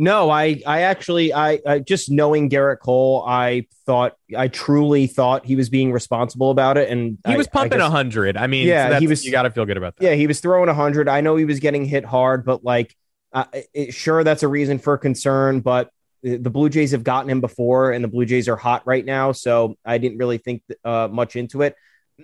No, 0.00 0.30
I, 0.30 0.62
I 0.64 0.82
actually, 0.82 1.34
I, 1.34 1.58
I 1.66 1.80
just 1.80 2.08
knowing 2.08 2.48
Gerrit 2.48 2.78
Cole, 2.78 3.24
I 3.26 3.66
thought, 3.84 4.16
I 4.36 4.46
truly 4.46 5.08
thought 5.08 5.44
he 5.44 5.56
was 5.56 5.70
being 5.70 5.90
responsible 5.90 6.52
about 6.52 6.78
it, 6.78 6.88
and 6.88 7.18
he 7.26 7.36
was 7.36 7.48
I, 7.48 7.50
pumping 7.50 7.80
a 7.80 7.90
hundred. 7.90 8.36
I 8.36 8.46
mean, 8.46 8.68
yeah, 8.68 8.90
so 8.90 9.00
he 9.00 9.08
was. 9.08 9.24
You 9.24 9.32
got 9.32 9.42
to 9.42 9.50
feel 9.50 9.64
good 9.64 9.76
about 9.76 9.96
that. 9.96 10.04
Yeah, 10.04 10.14
he 10.14 10.28
was 10.28 10.38
throwing 10.38 10.68
a 10.68 10.74
hundred. 10.74 11.08
I 11.08 11.20
know 11.20 11.34
he 11.34 11.44
was 11.44 11.58
getting 11.58 11.84
hit 11.84 12.04
hard, 12.04 12.44
but 12.44 12.62
like, 12.62 12.94
uh, 13.32 13.46
it, 13.74 13.92
sure, 13.92 14.22
that's 14.22 14.44
a 14.44 14.48
reason 14.48 14.78
for 14.78 14.96
concern. 14.98 15.60
But 15.60 15.90
the 16.22 16.50
Blue 16.50 16.68
Jays 16.68 16.92
have 16.92 17.04
gotten 17.04 17.30
him 17.30 17.40
before, 17.40 17.92
and 17.92 18.02
the 18.02 18.08
Blue 18.08 18.24
Jays 18.24 18.48
are 18.48 18.56
hot 18.56 18.86
right 18.86 19.04
now. 19.04 19.32
So 19.32 19.76
I 19.84 19.98
didn't 19.98 20.18
really 20.18 20.38
think 20.38 20.62
uh, 20.84 21.08
much 21.10 21.36
into 21.36 21.62
it. 21.62 21.76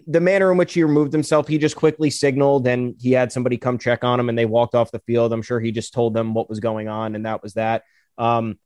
The 0.07 0.21
manner 0.21 0.51
in 0.51 0.59
which 0.59 0.75
he 0.75 0.83
removed 0.83 1.13
himself, 1.13 1.47
he 1.47 1.57
just 1.57 1.77
quickly 1.77 2.11
signaled 2.11 2.67
and 2.67 2.97
he 2.99 3.13
had 3.13 3.31
somebody 3.31 3.57
come 3.57 3.79
check 3.79 4.03
on 4.03 4.19
him 4.19 4.29
and 4.29 4.37
they 4.37 4.45
walked 4.45 4.75
off 4.75 4.91
the 4.91 4.99
field. 5.07 5.33
I'm 5.33 5.43
sure 5.43 5.61
he 5.61 5.71
just 5.71 5.95
told 5.95 6.15
them 6.15 6.35
what 6.35 6.49
was 6.49 6.59
going 6.59 6.89
on, 6.89 7.15
and 7.15 7.27
that 7.27 7.43
was 7.43 7.55
that. 7.55 7.85
Um, 8.19 8.59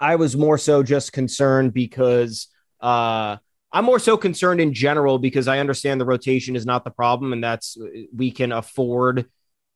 I 0.00 0.16
was 0.16 0.36
more 0.36 0.58
so 0.58 0.82
just 0.82 1.12
concerned 1.12 1.72
because 1.72 2.48
uh, 2.80 3.36
I'm 3.72 3.84
more 3.84 3.98
so 3.98 4.16
concerned 4.16 4.60
in 4.60 4.74
general 4.74 5.18
because 5.18 5.48
I 5.48 5.58
understand 5.58 6.00
the 6.00 6.04
rotation 6.04 6.56
is 6.56 6.66
not 6.66 6.84
the 6.84 6.90
problem, 6.90 7.32
and 7.32 7.42
that's 7.42 7.78
we 8.14 8.30
can 8.30 8.52
afford 8.52 9.26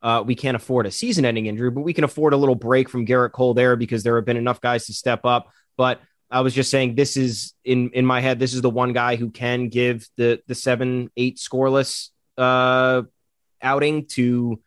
uh, 0.03 0.23
we 0.25 0.35
can't 0.35 0.57
afford 0.57 0.87
a 0.87 0.91
season 0.91 1.25
ending 1.25 1.47
injury, 1.47 1.71
but 1.71 1.81
we 1.81 1.93
can 1.93 2.05
afford 2.05 2.33
a 2.33 2.37
little 2.37 2.55
break 2.55 2.89
from 2.89 3.07
Gerrit 3.07 3.33
Cole 3.33 3.55
there 3.55 3.77
because 3.77 4.03
there 4.03 4.17
have 4.17 4.25
been 4.25 4.37
enough 4.37 4.61
guys 4.61 4.87
to 4.87 4.93
step 4.93 5.25
up. 5.25 5.49
But 5.77 6.01
I 6.31 6.43
was 6.43 6.55
just 6.55 6.71
saying 6.71 6.95
this 6.95 7.17
is 7.17 7.55
in 7.65 7.91
in 7.91 8.05
my 8.05 8.21
head, 8.21 8.39
this 8.39 8.55
is 8.55 8.63
the 8.63 8.71
one 8.71 8.93
guy 8.93 9.17
who 9.17 9.31
can 9.31 9.69
give 9.69 10.09
the 10.17 10.41
the 10.47 10.55
seven, 10.55 11.11
eight 11.17 11.39
scoreless 11.39 12.11
uh 12.37 13.03
outing 13.61 14.07
to 14.07 14.61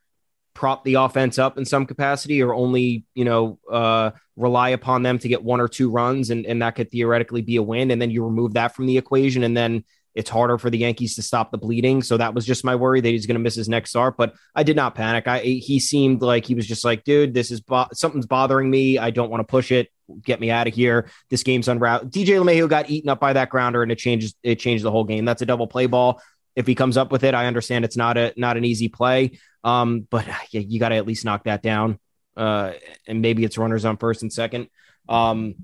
prop 0.54 0.84
the 0.84 0.96
offense 0.96 1.40
up 1.40 1.58
in 1.58 1.64
some 1.64 1.86
capacity 1.86 2.42
or 2.42 2.54
only, 2.54 3.06
you 3.14 3.24
know, 3.24 3.60
uh 3.72 4.12
rely 4.36 4.70
upon 4.70 5.04
them 5.04 5.20
to 5.20 5.28
get 5.28 5.44
one 5.44 5.62
or 5.62 5.68
two 5.68 5.90
runs 5.90 6.30
and, 6.30 6.46
and 6.46 6.62
that 6.62 6.76
could 6.76 6.92
theoretically 6.92 7.42
be 7.42 7.56
a 7.56 7.64
win. 7.64 7.92
And 7.92 8.02
then 8.02 8.12
you 8.12 8.26
remove 8.26 8.56
that 8.56 8.76
from 8.76 8.86
the 8.86 8.98
equation 8.98 9.44
and 9.44 9.56
then 9.56 9.86
it's 10.14 10.30
harder 10.30 10.58
for 10.58 10.70
the 10.70 10.78
Yankees 10.78 11.16
to 11.16 11.22
stop 11.22 11.52
the 11.52 11.58
bleeding. 11.58 12.02
So 12.02 12.18
that 12.18 12.34
was 12.34 12.46
just 12.46 12.66
my 12.66 12.76
worry 12.76 13.00
that 13.00 13.10
he's 13.10 13.26
going 13.26 13.36
to 13.36 13.42
miss 13.42 13.56
his 13.56 13.70
next 13.70 13.92
start. 13.92 14.18
But 14.18 14.34
I 14.54 14.64
did 14.64 14.76
not 14.76 14.96
panic. 14.96 15.28
I 15.28 15.40
he 15.40 15.80
seemed 15.80 16.22
like 16.22 16.46
he 16.46 16.56
was 16.56 16.68
just 16.68 16.84
like, 16.84 17.04
dude, 17.04 17.34
this 17.34 17.52
is 17.52 17.62
bo- 17.62 17.88
something's 17.94 18.26
bothering 18.26 18.70
me. 18.70 18.98
I 18.98 19.12
don't 19.12 19.30
want 19.30 19.42
to 19.42 19.50
push 19.50 19.72
it. 19.72 19.90
Get 20.24 20.42
me 20.42 20.52
out 20.52 20.68
of 20.68 20.74
here. 20.74 21.10
This 21.30 21.44
game's 21.44 21.68
unroute. 21.68 22.12
DJ 22.12 22.42
LeMahieu 22.44 22.68
got 22.68 22.90
eaten 22.90 23.10
up 23.10 23.20
by 23.20 23.34
that 23.34 23.50
grounder, 23.50 23.82
and 23.84 23.92
it 23.92 23.98
changes. 23.98 24.36
It 24.44 24.56
changed 24.56 24.84
the 24.84 24.92
whole 24.92 25.06
game. 25.06 25.24
That's 25.24 25.42
a 25.42 25.46
double 25.46 25.68
play 25.68 25.86
ball. 25.86 26.22
If 26.56 26.68
he 26.68 26.76
comes 26.76 26.98
up 26.98 27.12
with 27.12 27.24
it, 27.24 27.34
I 27.34 27.46
understand 27.46 27.86
it's 27.86 27.96
not 27.96 28.18
a 28.18 28.34
not 28.36 28.58
an 28.58 28.66
easy 28.66 28.90
play. 28.90 29.40
Um, 29.64 30.08
but 30.10 30.28
yeah, 30.52 30.62
you 30.62 30.80
got 30.80 30.90
to 30.90 30.96
at 30.96 31.08
least 31.08 31.24
knock 31.24 31.46
that 31.46 31.62
down. 31.62 32.00
Uh, 32.36 32.74
and 33.08 33.22
maybe 33.22 33.44
it's 33.44 33.58
runners 33.58 33.86
on 33.86 33.98
first 33.98 34.22
and 34.22 34.32
second. 34.32 34.68
Um, 35.08 35.56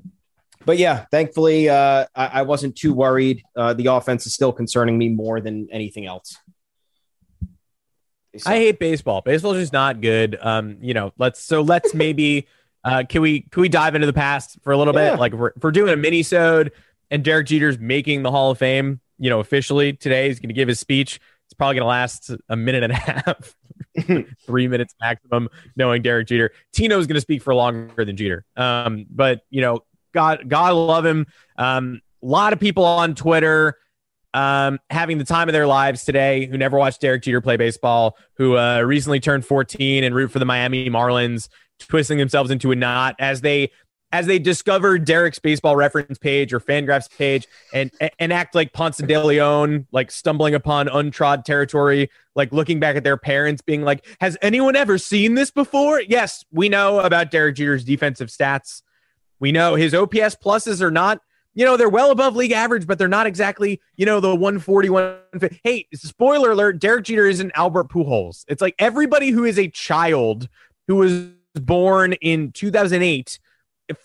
but 0.67 0.77
yeah, 0.77 1.05
thankfully, 1.11 1.69
uh, 1.69 2.05
I, 2.13 2.27
I, 2.27 2.41
wasn't 2.41 2.75
too 2.75 2.93
worried. 2.93 3.41
Uh, 3.55 3.73
the 3.73 3.85
offense 3.87 4.27
is 4.27 4.33
still 4.33 4.51
concerning 4.51 4.97
me 4.97 5.07
more 5.07 5.39
than 5.39 5.69
anything 5.71 6.05
else. 6.05 6.37
So. 8.37 8.51
I 8.51 8.57
hate 8.57 8.77
baseball. 8.77 9.21
Baseball 9.21 9.53
is 9.53 9.63
just 9.63 9.73
not 9.73 10.01
good. 10.01 10.37
Um, 10.41 10.77
you 10.81 10.93
know, 10.93 11.13
let's 11.17 11.41
so 11.41 11.61
let's 11.61 11.93
maybe 11.95 12.47
uh, 12.83 13.03
can 13.07 13.21
we 13.21 13.41
can 13.41 13.61
we 13.61 13.69
dive 13.69 13.95
into 13.95 14.07
the 14.07 14.13
past 14.13 14.59
for 14.61 14.73
a 14.73 14.77
little 14.77 14.93
yeah. 14.93 15.11
bit? 15.11 15.19
Like 15.19 15.33
if 15.33 15.39
we're, 15.39 15.53
we're 15.61 15.71
doing 15.71 15.93
a 15.93 15.97
mini 15.97 16.21
sode 16.21 16.73
and 17.09 17.23
Derek 17.23 17.47
Jeter's 17.47 17.79
making 17.79 18.23
the 18.23 18.31
Hall 18.31 18.51
of 18.51 18.57
Fame, 18.57 18.99
you 19.17 19.29
know, 19.29 19.39
officially 19.39 19.93
today, 19.93 20.27
he's 20.27 20.39
going 20.39 20.49
to 20.49 20.53
give 20.53 20.67
his 20.67 20.81
speech. 20.81 21.21
It's 21.45 21.53
probably 21.53 21.75
going 21.75 21.83
to 21.83 21.87
last 21.87 22.29
a 22.49 22.57
minute 22.57 22.83
and 22.83 22.91
a 22.91 22.95
half, 22.97 23.55
three 24.45 24.67
minutes 24.67 24.93
maximum, 24.99 25.47
knowing 25.77 26.01
Derek 26.01 26.27
Jeter. 26.27 26.51
Tino's 26.73 27.07
going 27.07 27.15
to 27.15 27.21
speak 27.21 27.41
for 27.41 27.55
longer 27.55 28.03
than 28.03 28.17
Jeter. 28.17 28.43
Um, 28.57 29.05
but, 29.09 29.43
you 29.49 29.61
know, 29.61 29.83
God, 30.17 30.49
God 30.49 30.73
love 30.73 31.05
him. 31.05 31.27
Um, 31.59 32.01
a 32.23 32.25
lot 32.25 32.51
of 32.51 32.59
people 32.59 32.83
on 32.83 33.13
Twitter 33.13 33.77
um, 34.33 34.79
having 34.89 35.19
the 35.19 35.23
time 35.23 35.47
of 35.47 35.53
their 35.53 35.67
lives 35.67 36.03
today 36.05 36.47
who 36.47 36.57
never 36.57 36.75
watched 36.75 37.01
Derek 37.01 37.21
Jeter 37.21 37.39
play 37.39 37.55
baseball, 37.55 38.17
who 38.37 38.57
uh, 38.57 38.81
recently 38.81 39.19
turned 39.19 39.45
14 39.45 40.03
and 40.03 40.15
root 40.15 40.31
for 40.31 40.39
the 40.39 40.45
Miami 40.45 40.89
Marlins, 40.89 41.49
twisting 41.77 42.17
themselves 42.17 42.49
into 42.49 42.71
a 42.71 42.75
knot 42.75 43.15
as 43.19 43.41
they 43.41 43.69
as 44.11 44.25
they 44.25 44.39
discover 44.39 44.97
Derek's 44.97 45.37
baseball 45.37 45.75
reference 45.75 46.17
page 46.17 46.51
or 46.51 46.59
Fangraphs 46.59 47.15
page 47.15 47.45
and 47.75 47.91
and 48.17 48.33
act 48.33 48.55
like 48.55 48.73
Ponce 48.73 48.97
de 48.97 49.23
Leon, 49.23 49.85
like 49.91 50.09
stumbling 50.09 50.55
upon 50.55 50.87
untrod 50.87 51.43
territory, 51.43 52.09
like 52.33 52.51
looking 52.51 52.79
back 52.79 52.95
at 52.95 53.03
their 53.03 53.17
parents, 53.17 53.61
being 53.61 53.83
like, 53.83 54.03
"Has 54.19 54.35
anyone 54.41 54.75
ever 54.75 54.97
seen 54.97 55.35
this 55.35 55.51
before?" 55.51 56.01
Yes, 56.01 56.43
we 56.51 56.69
know 56.69 57.01
about 57.01 57.29
Derek 57.29 57.55
Jeter's 57.55 57.83
defensive 57.83 58.29
stats. 58.29 58.81
We 59.39 59.51
know 59.51 59.75
his 59.75 59.93
OPS 59.93 60.35
pluses 60.43 60.81
are 60.81 60.91
not, 60.91 61.21
you 61.53 61.65
know, 61.65 61.77
they're 61.77 61.89
well 61.89 62.11
above 62.11 62.35
league 62.35 62.51
average, 62.51 62.87
but 62.87 62.97
they're 62.97 63.07
not 63.07 63.27
exactly, 63.27 63.81
you 63.95 64.05
know, 64.05 64.19
the 64.19 64.35
141. 64.35 65.17
Hey, 65.63 65.87
spoiler 65.93 66.51
alert, 66.51 66.79
Derek 66.79 67.05
Jeter 67.05 67.25
isn't 67.25 67.51
Albert 67.55 67.89
Pujols. 67.89 68.45
It's 68.47 68.61
like 68.61 68.75
everybody 68.79 69.29
who 69.29 69.43
is 69.43 69.57
a 69.57 69.67
child 69.67 70.49
who 70.87 70.95
was 70.95 71.27
born 71.55 72.13
in 72.13 72.51
2008 72.51 73.39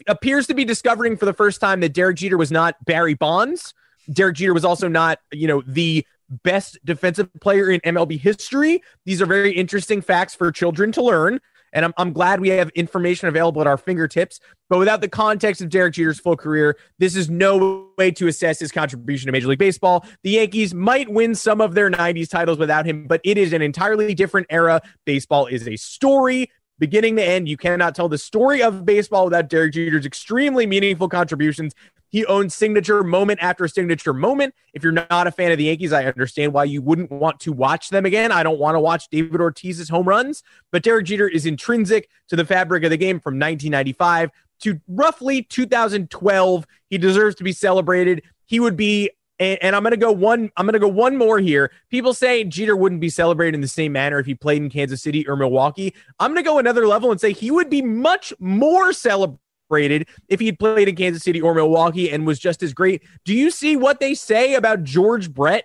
appears 0.07 0.47
to 0.47 0.55
be 0.55 0.65
discovering 0.65 1.17
for 1.17 1.27
the 1.27 1.33
first 1.33 1.61
time 1.61 1.81
that 1.81 1.93
Derek 1.93 2.17
Jeter 2.17 2.39
was 2.39 2.53
not 2.53 2.77
Barry 2.85 3.15
Bonds. 3.15 3.75
Derek 4.13 4.37
Jeter 4.37 4.55
was 4.55 4.65
also 4.65 4.89
not, 4.89 5.19
you 5.33 5.47
know, 5.47 5.63
the 5.67 6.07
best 6.45 6.79
defensive 6.85 7.29
player 7.41 7.71
in 7.71 7.81
MLB 7.81 8.19
history. 8.19 8.83
These 9.05 9.21
are 9.21 9.27
very 9.27 9.53
interesting 9.53 10.01
facts 10.01 10.35
for 10.35 10.51
children 10.51 10.93
to 10.93 11.03
learn. 11.03 11.41
And 11.73 11.85
I'm, 11.85 11.95
I'm 11.97 12.13
glad 12.13 12.41
we 12.41 12.49
have 12.51 12.71
information 12.71 13.29
available 13.29 13.61
at 13.61 13.67
our 13.67 13.79
fingertips. 13.79 14.41
But 14.69 14.79
without 14.79 15.01
the 15.01 15.09
context 15.09 15.61
of 15.61 15.69
Derek 15.69 15.95
Jeter's 15.95 16.21
full 16.21 16.37
career, 16.37 16.77
this 16.99 17.17
is 17.17 17.31
no 17.31 17.89
way 17.99 18.11
to 18.13 18.27
assess 18.27 18.59
his 18.59 18.73
contribution 18.73 19.27
to 19.27 19.33
Major 19.33 19.49
League 19.49 19.59
Baseball. 19.59 20.05
The 20.23 20.31
Yankees 20.31 20.75
might 20.75 21.09
win 21.09 21.35
some 21.35 21.61
of 21.61 21.75
their 21.75 21.91
90s 21.91 22.29
titles 22.29 22.59
without 22.59 22.87
him, 22.87 23.07
but 23.07 23.21
it 23.25 23.39
is 23.39 23.53
an 23.53 23.63
entirely 23.63 24.15
different 24.15 24.47
era. 24.51 24.81
Baseball 25.05 25.47
is 25.47 25.67
a 25.67 25.77
story 25.77 26.51
beginning 26.79 27.17
to 27.17 27.25
end. 27.25 27.49
You 27.49 27.57
cannot 27.57 27.95
tell 27.95 28.09
the 28.09 28.19
story 28.19 28.63
of 28.63 28.85
baseball 28.85 29.27
without 29.27 29.49
Derek 29.49 29.73
Jeter's 29.73 30.05
extremely 30.05 30.67
meaningful 30.67 31.09
contributions. 31.09 31.75
He 32.13 32.27
owns 32.27 32.55
signature 32.55 33.03
moment 33.03 33.43
after 33.43 33.67
signature 33.67 34.13
moment. 34.13 34.55
If 34.75 34.85
you're 34.85 34.93
not 34.93 35.27
a 35.27 35.31
fan 35.31 35.51
of 35.51 35.57
the 35.57 35.65
Yankees, 35.65 35.95
I 35.95 36.05
understand 36.05 36.53
why 36.53 36.65
you 36.65 36.83
wouldn't 36.83 37.11
want 37.11 37.41
to 37.41 37.53
watch 37.53 37.89
them 37.89 38.05
again. 38.05 38.31
I 38.31 38.43
don't 38.43 38.59
want 38.59 38.77
to 38.77 38.81
watch 38.81 39.09
David 39.11 39.41
Ortiz's 39.41 39.89
home 39.89 40.07
runs, 40.07 40.43
but 40.71 40.83
Derek 40.83 41.07
Jeter 41.07 41.27
is 41.27 41.47
intrinsic 41.47 42.11
to 42.29 42.37
the 42.37 42.45
fabric 42.45 42.85
of 42.85 42.91
the 42.91 42.99
game 42.99 43.19
from 43.19 43.35
1995 43.35 44.31
to 44.61 44.79
roughly 44.87 45.43
2012. 45.43 46.67
He 46.91 46.99
deserves 46.99 47.35
to 47.37 47.45
be 47.45 47.53
celebrated. 47.53 48.23
He 48.45 48.61
would 48.61 48.77
be 48.77 49.11
and, 49.39 49.75
I'm 49.75 49.83
gonna 49.83 49.97
go 49.97 50.13
one. 50.13 50.53
I'm 50.57 50.67
gonna 50.67 50.79
go 50.79 50.87
one 50.87 51.17
more 51.17 51.41
here. 51.41 51.73
People 51.91 52.15
say 52.15 52.45
Jeter 52.45 52.77
wouldn't 52.77 53.01
be 53.01 53.09
celebrated 53.09 53.57
in 53.57 53.61
the 53.61 53.67
same 53.67 53.91
manner 53.91 54.21
if 54.21 54.27
he 54.27 54.37
played 54.37 54.63
in 54.63 54.71
Kansas 54.71 55.03
City 55.03 55.27
or 55.27 55.35
Milwaukee. 55.35 55.95
I'm 56.21 56.31
gonna 56.31 56.45
go 56.45 56.59
another 56.59 56.87
level 56.87 57.11
and 57.11 57.21
say 57.21 57.33
he 57.33 57.51
would 57.51 57.69
be 57.69 57.83
much 57.83 58.33
more 58.39 58.93
celebrated 58.93 59.41
if 59.79 60.41
he 60.41 60.47
had 60.47 60.59
played 60.59 60.89
in 60.89 60.97
Kansas 60.97 61.23
City 61.23 61.41
or 61.41 61.55
Milwaukee 61.55 62.11
and 62.11 62.27
was 62.27 62.39
just 62.39 62.63
as 62.63 62.75
great. 62.75 63.03
Do 63.25 63.35
you 63.35 63.51
see 63.51 63.77
what 63.77 64.01
they 64.01 64.15
say 64.15 64.55
about 64.55 64.85
George 64.85 65.33
Brett? 65.33 65.65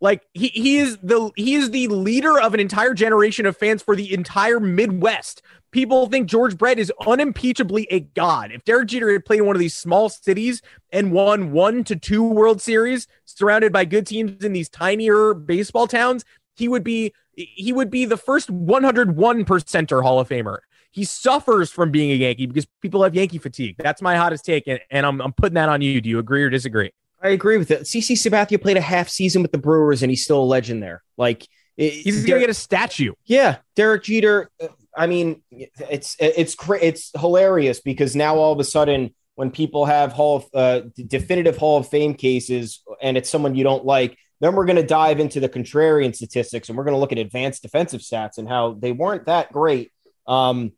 Like 0.00 0.22
he 0.34 0.48
he 0.48 0.78
is 0.78 0.98
the 1.00 1.30
he 1.36 1.54
is 1.54 1.70
the 1.70 1.86
leader 1.86 2.40
of 2.40 2.54
an 2.54 2.60
entire 2.60 2.92
generation 2.92 3.46
of 3.46 3.56
fans 3.56 3.82
for 3.82 3.94
the 3.94 4.12
entire 4.12 4.58
Midwest. 4.58 5.42
People 5.70 6.08
think 6.08 6.28
George 6.28 6.58
Brett 6.58 6.80
is 6.80 6.92
unimpeachably 7.06 7.86
a 7.88 8.00
god. 8.00 8.50
If 8.52 8.64
Derek 8.64 8.88
Jeter 8.88 9.12
had 9.12 9.24
played 9.24 9.38
in 9.38 9.46
one 9.46 9.54
of 9.54 9.60
these 9.60 9.76
small 9.76 10.08
cities 10.08 10.60
and 10.90 11.12
won 11.12 11.52
one 11.52 11.84
to 11.84 11.94
two 11.94 12.24
World 12.24 12.60
Series, 12.60 13.06
surrounded 13.26 13.72
by 13.72 13.84
good 13.84 14.06
teams 14.06 14.44
in 14.44 14.52
these 14.52 14.68
tinier 14.68 15.34
baseball 15.34 15.86
towns, 15.86 16.24
he 16.56 16.66
would 16.66 16.82
be 16.82 17.12
he 17.34 17.72
would 17.72 17.88
be 17.88 18.04
the 18.04 18.16
first 18.16 18.50
101 18.50 19.44
percenter 19.44 20.02
Hall 20.02 20.18
of 20.18 20.28
Famer 20.28 20.58
he 20.92 21.04
suffers 21.04 21.70
from 21.70 21.90
being 21.90 22.10
a 22.12 22.14
Yankee 22.14 22.46
because 22.46 22.66
people 22.80 23.02
have 23.02 23.14
Yankee 23.14 23.38
fatigue. 23.38 23.76
That's 23.78 24.00
my 24.02 24.14
hottest 24.14 24.44
take, 24.44 24.66
and, 24.66 24.78
and 24.90 25.04
I'm, 25.04 25.20
I'm 25.20 25.32
putting 25.32 25.54
that 25.54 25.68
on 25.68 25.80
you. 25.80 26.00
Do 26.00 26.08
you 26.08 26.18
agree 26.18 26.44
or 26.44 26.50
disagree? 26.50 26.92
I 27.20 27.28
agree 27.28 27.56
with 27.56 27.70
it. 27.70 27.82
CC 27.82 28.16
Sabathia 28.16 28.60
played 28.60 28.76
a 28.76 28.82
half 28.82 29.08
season 29.08 29.42
with 29.42 29.52
the 29.52 29.58
Brewers, 29.58 30.02
and 30.02 30.10
he's 30.10 30.22
still 30.22 30.42
a 30.42 30.44
legend 30.44 30.82
there. 30.82 31.02
Like 31.16 31.48
it, 31.76 31.92
he's 31.92 32.24
gonna 32.26 32.40
get 32.40 32.50
a 32.50 32.54
statue. 32.54 33.14
Yeah, 33.24 33.56
Derek 33.74 34.04
Jeter. 34.04 34.50
Uh, 34.60 34.68
I 34.94 35.06
mean, 35.06 35.42
it's 35.50 36.16
it's 36.20 36.56
it's 36.60 37.10
hilarious 37.18 37.80
because 37.80 38.14
now 38.14 38.36
all 38.36 38.52
of 38.52 38.60
a 38.60 38.64
sudden, 38.64 39.14
when 39.34 39.50
people 39.50 39.86
have 39.86 40.12
Hall 40.12 40.36
of 40.36 40.46
uh, 40.52 40.88
definitive 41.06 41.56
Hall 41.56 41.78
of 41.78 41.88
Fame 41.88 42.14
cases, 42.14 42.82
and 43.00 43.16
it's 43.16 43.30
someone 43.30 43.54
you 43.54 43.64
don't 43.64 43.86
like, 43.86 44.18
then 44.40 44.54
we're 44.54 44.66
going 44.66 44.76
to 44.76 44.82
dive 44.82 45.20
into 45.20 45.40
the 45.40 45.48
contrarian 45.48 46.14
statistics, 46.14 46.68
and 46.68 46.76
we're 46.76 46.84
going 46.84 46.94
to 46.94 47.00
look 47.00 47.12
at 47.12 47.18
advanced 47.18 47.62
defensive 47.62 48.00
stats 48.00 48.36
and 48.36 48.48
how 48.48 48.74
they 48.74 48.92
weren't 48.92 49.26
that 49.26 49.52
great. 49.52 49.90
Um, 50.26 50.72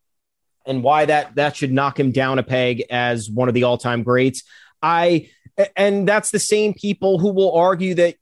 and 0.66 0.82
why 0.82 1.04
that 1.04 1.34
that 1.36 1.56
should 1.56 1.72
knock 1.72 1.98
him 1.98 2.10
down 2.10 2.38
a 2.38 2.42
peg 2.42 2.84
as 2.90 3.30
one 3.30 3.48
of 3.48 3.54
the 3.54 3.64
all-time 3.64 4.02
greats. 4.02 4.42
I 4.82 5.30
and 5.76 6.06
that's 6.06 6.30
the 6.30 6.38
same 6.38 6.74
people 6.74 7.18
who 7.18 7.32
will 7.32 7.54
argue 7.54 7.94
that 7.94 8.16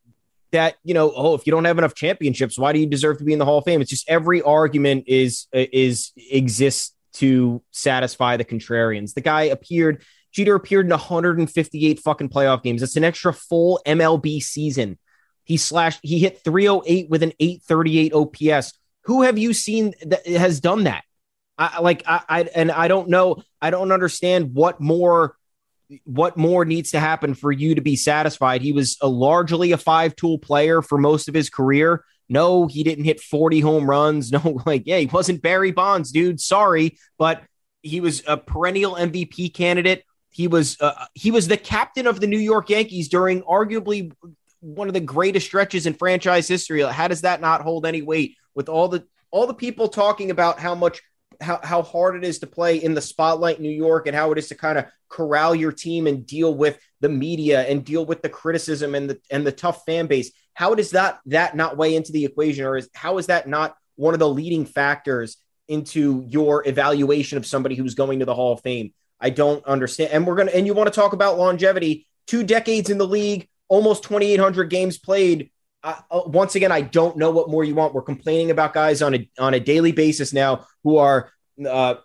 that 0.52 0.76
you 0.84 0.94
know 0.94 1.12
oh 1.14 1.34
if 1.34 1.46
you 1.46 1.50
don't 1.50 1.64
have 1.64 1.78
enough 1.78 1.94
championships 1.94 2.58
why 2.58 2.72
do 2.72 2.78
you 2.78 2.86
deserve 2.86 3.18
to 3.18 3.24
be 3.24 3.32
in 3.32 3.38
the 3.38 3.44
hall 3.44 3.58
of 3.58 3.64
fame? 3.64 3.80
It's 3.80 3.90
just 3.90 4.08
every 4.08 4.42
argument 4.42 5.04
is 5.06 5.46
is 5.52 6.12
exists 6.16 6.94
to 7.14 7.62
satisfy 7.70 8.36
the 8.36 8.44
contrarians. 8.44 9.14
The 9.14 9.20
guy 9.20 9.42
appeared 9.42 10.02
jeter 10.32 10.54
appeared 10.54 10.86
in 10.86 10.90
158 10.90 12.00
fucking 12.00 12.28
playoff 12.28 12.62
games. 12.62 12.80
That's 12.80 12.96
an 12.96 13.04
extra 13.04 13.32
full 13.32 13.80
mlb 13.86 14.42
season. 14.42 14.98
He 15.44 15.56
slashed 15.56 16.00
he 16.02 16.18
hit 16.18 16.42
308 16.44 17.10
with 17.10 17.22
an 17.22 17.32
838 17.40 18.12
ops 18.14 18.72
who 19.04 19.22
have 19.22 19.38
you 19.38 19.52
seen 19.52 19.94
that 20.04 20.26
has 20.26 20.60
done 20.60 20.84
that 20.84 21.04
I 21.58 21.80
like 21.80 22.02
I, 22.06 22.22
I 22.28 22.40
and 22.54 22.70
I 22.70 22.88
don't 22.88 23.08
know. 23.08 23.42
I 23.60 23.70
don't 23.70 23.92
understand 23.92 24.54
what 24.54 24.80
more 24.80 25.36
what 26.04 26.36
more 26.36 26.64
needs 26.64 26.92
to 26.92 27.00
happen 27.00 27.34
for 27.34 27.52
you 27.52 27.74
to 27.74 27.80
be 27.82 27.96
satisfied. 27.96 28.62
He 28.62 28.72
was 28.72 28.96
a 29.00 29.08
largely 29.08 29.72
a 29.72 29.78
five 29.78 30.16
tool 30.16 30.38
player 30.38 30.82
for 30.82 30.98
most 30.98 31.28
of 31.28 31.34
his 31.34 31.50
career. 31.50 32.04
No, 32.28 32.66
he 32.66 32.82
didn't 32.82 33.04
hit 33.04 33.20
40 33.20 33.60
home 33.60 33.88
runs. 33.88 34.32
No, 34.44 34.62
like, 34.64 34.84
yeah, 34.86 34.98
he 34.98 35.06
wasn't 35.06 35.42
Barry 35.42 35.70
Bonds, 35.70 36.12
dude. 36.12 36.40
Sorry, 36.40 36.96
but 37.18 37.42
he 37.82 38.00
was 38.00 38.22
a 38.26 38.36
perennial 38.36 38.94
MVP 38.94 39.52
candidate. 39.52 40.04
He 40.30 40.48
was 40.48 40.80
uh, 40.80 41.06
he 41.14 41.30
was 41.30 41.48
the 41.48 41.58
captain 41.58 42.06
of 42.06 42.20
the 42.20 42.26
New 42.26 42.38
York 42.38 42.70
Yankees 42.70 43.08
during 43.08 43.42
arguably 43.42 44.12
one 44.60 44.88
of 44.88 44.94
the 44.94 45.00
greatest 45.00 45.46
stretches 45.46 45.84
in 45.86 45.92
franchise 45.92 46.48
history. 46.48 46.80
How 46.82 47.08
does 47.08 47.20
that 47.22 47.40
not 47.40 47.60
hold 47.60 47.84
any 47.84 48.00
weight 48.00 48.36
with 48.54 48.70
all 48.70 48.88
the 48.88 49.04
all 49.30 49.46
the 49.46 49.54
people 49.54 49.88
talking 49.88 50.30
about 50.30 50.58
how 50.58 50.74
much 50.74 51.02
how, 51.42 51.60
how 51.62 51.82
hard 51.82 52.16
it 52.16 52.24
is 52.24 52.38
to 52.40 52.46
play 52.46 52.76
in 52.76 52.94
the 52.94 53.00
spotlight 53.00 53.56
in 53.56 53.62
New 53.62 53.70
York 53.70 54.06
and 54.06 54.16
how 54.16 54.32
it 54.32 54.38
is 54.38 54.48
to 54.48 54.54
kind 54.54 54.78
of 54.78 54.86
corral 55.08 55.54
your 55.54 55.72
team 55.72 56.06
and 56.06 56.26
deal 56.26 56.54
with 56.54 56.78
the 57.00 57.08
media 57.08 57.62
and 57.62 57.84
deal 57.84 58.04
with 58.04 58.22
the 58.22 58.28
criticism 58.28 58.94
and 58.94 59.10
the 59.10 59.20
and 59.30 59.46
the 59.46 59.52
tough 59.52 59.84
fan 59.84 60.06
base. 60.06 60.32
How 60.54 60.74
does 60.74 60.90
that 60.92 61.20
that 61.26 61.54
not 61.54 61.76
weigh 61.76 61.94
into 61.94 62.12
the 62.12 62.24
equation, 62.24 62.64
or 62.64 62.76
is 62.76 62.88
how 62.94 63.18
is 63.18 63.26
that 63.26 63.48
not 63.48 63.76
one 63.96 64.14
of 64.14 64.20
the 64.20 64.28
leading 64.28 64.64
factors 64.64 65.36
into 65.68 66.24
your 66.28 66.66
evaluation 66.66 67.38
of 67.38 67.46
somebody 67.46 67.74
who's 67.74 67.94
going 67.94 68.18
to 68.20 68.24
the 68.24 68.34
Hall 68.34 68.54
of 68.54 68.60
Fame? 68.62 68.92
I 69.20 69.30
don't 69.30 69.64
understand. 69.66 70.12
And 70.12 70.26
we're 70.26 70.36
gonna 70.36 70.50
and 70.50 70.66
you 70.66 70.74
want 70.74 70.92
to 70.92 71.00
talk 71.00 71.12
about 71.12 71.38
longevity, 71.38 72.06
two 72.26 72.42
decades 72.42 72.90
in 72.90 72.98
the 72.98 73.06
league, 73.06 73.48
almost 73.68 74.02
2,800 74.04 74.64
games 74.64 74.98
played. 74.98 75.50
Uh, 75.82 76.00
once 76.26 76.54
again, 76.54 76.70
I 76.70 76.80
don't 76.80 77.16
know 77.16 77.30
what 77.30 77.50
more 77.50 77.64
you 77.64 77.74
want. 77.74 77.92
We're 77.92 78.02
complaining 78.02 78.50
about 78.50 78.72
guys 78.72 79.02
on 79.02 79.14
a 79.14 79.28
on 79.38 79.54
a 79.54 79.60
daily 79.60 79.92
basis 79.92 80.32
now 80.32 80.66
who 80.84 80.98
are 80.98 81.32
uh, 81.68 81.96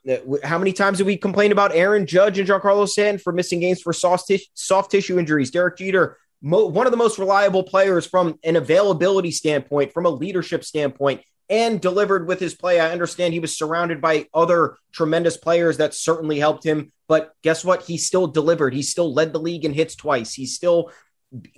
how 0.44 0.58
many 0.58 0.74
times 0.74 0.98
have 0.98 1.08
we 1.08 1.18
complained 1.18 1.52
about 1.52 1.76
Aaron 1.76 2.06
Judge 2.06 2.40
and 2.40 2.48
Giancarlo 2.48 2.88
Stanton 2.88 3.20
for 3.20 3.32
missing 3.32 3.60
games 3.60 3.82
for 3.82 3.94
soft, 3.94 4.32
soft 4.54 4.92
tissue 4.92 5.20
injuries? 5.20 5.52
Derek 5.52 5.78
Jeter, 5.78 6.18
mo- 6.42 6.66
one 6.66 6.88
of 6.88 6.92
the 6.92 6.98
most 6.98 7.18
reliable 7.18 7.63
players 7.63 8.06
from 8.06 8.40
an 8.44 8.56
availability 8.56 9.32
standpoint, 9.32 9.94
from 9.94 10.06
a 10.06 10.10
leadership 10.10 10.63
standpoint, 10.63 11.22
and 11.50 11.80
delivered 11.80 12.28
with 12.28 12.40
his 12.40 12.56
play. 12.56 12.80
I 12.80 12.92
understand 12.92 13.34
he 13.34 13.40
was 13.40 13.58
surrounded 13.58 14.02
by 14.02 14.28
other 14.34 14.76
tremendous 14.92 15.38
players 15.38 15.78
that 15.78 15.94
certainly 15.94 16.40
helped 16.40 16.66
him, 16.66 16.92
but 17.08 17.32
guess 17.42 17.63
what? 17.63 17.84
He 17.84 17.98
still 17.98 18.28
delivered. 18.28 18.74
He 18.74 18.84
still 18.84 19.13
led 19.13 19.34
the 19.34 19.40
league 19.40 19.66
in 19.66 19.74
hits 19.74 19.96
twice. 19.96 20.34
He 20.34 20.46
still 20.46 20.92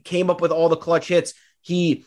came 0.04 0.30
up 0.30 0.42
with 0.42 0.52
all 0.52 0.70
the 0.70 0.76
clutch 0.76 1.08
hits. 1.08 1.34
He 1.62 2.06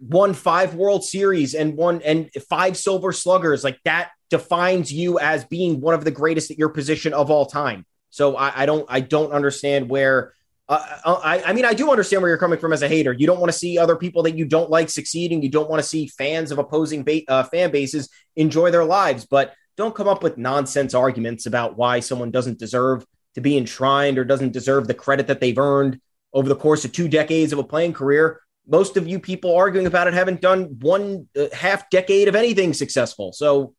won 0.00 0.34
five 0.34 0.74
World 0.74 1.04
Series 1.04 1.54
and 1.54 1.76
won 1.76 2.00
and 2.02 2.30
five 2.48 2.76
Silver 2.76 3.12
Sluggers. 3.12 3.62
Like 3.62 3.78
that 3.84 4.10
defines 4.30 4.92
you 4.92 5.18
as 5.18 5.44
being 5.44 5.80
one 5.80 5.94
of 5.94 6.04
the 6.04 6.10
greatest 6.10 6.50
at 6.50 6.58
your 6.58 6.70
position 6.70 7.12
of 7.12 7.30
all 7.30 7.46
time. 7.46 7.84
So 8.10 8.36
I, 8.36 8.62
I 8.62 8.66
don't 8.66 8.86
I 8.88 9.00
don't 9.00 9.32
understand 9.32 9.88
where 9.88 10.32
uh, 10.68 10.84
uh, 11.04 11.20
I, 11.22 11.42
I 11.42 11.52
mean 11.52 11.64
I 11.64 11.74
do 11.74 11.90
understand 11.90 12.22
where 12.22 12.30
you're 12.30 12.38
coming 12.38 12.58
from 12.58 12.72
as 12.72 12.82
a 12.82 12.88
hater. 12.88 13.12
You 13.12 13.26
don't 13.26 13.40
want 13.40 13.52
to 13.52 13.58
see 13.58 13.78
other 13.78 13.96
people 13.96 14.22
that 14.24 14.36
you 14.36 14.44
don't 14.44 14.70
like 14.70 14.88
succeeding. 14.88 15.42
You 15.42 15.50
don't 15.50 15.68
want 15.68 15.82
to 15.82 15.88
see 15.88 16.06
fans 16.06 16.50
of 16.50 16.58
opposing 16.58 17.04
ba- 17.04 17.22
uh, 17.28 17.42
fan 17.44 17.70
bases 17.70 18.08
enjoy 18.36 18.70
their 18.70 18.84
lives. 18.84 19.26
But 19.26 19.54
don't 19.76 19.94
come 19.94 20.08
up 20.08 20.22
with 20.22 20.38
nonsense 20.38 20.94
arguments 20.94 21.46
about 21.46 21.76
why 21.76 22.00
someone 22.00 22.30
doesn't 22.30 22.58
deserve 22.58 23.04
to 23.34 23.40
be 23.40 23.56
enshrined 23.56 24.18
or 24.18 24.24
doesn't 24.24 24.52
deserve 24.52 24.86
the 24.86 24.94
credit 24.94 25.28
that 25.28 25.40
they've 25.40 25.58
earned 25.58 26.00
over 26.32 26.48
the 26.48 26.56
course 26.56 26.84
of 26.84 26.92
two 26.92 27.08
decades 27.08 27.52
of 27.52 27.58
a 27.58 27.64
playing 27.64 27.92
career. 27.92 28.40
Most 28.70 28.96
of 28.96 29.06
you 29.06 29.18
people 29.18 29.54
arguing 29.54 29.86
about 29.86 30.06
it 30.06 30.14
haven't 30.14 30.40
done 30.40 30.78
one 30.80 31.28
uh, 31.36 31.46
half 31.52 31.90
decade 31.90 32.28
of 32.28 32.36
anything 32.36 32.72
successful. 32.72 33.32
So 33.32 33.74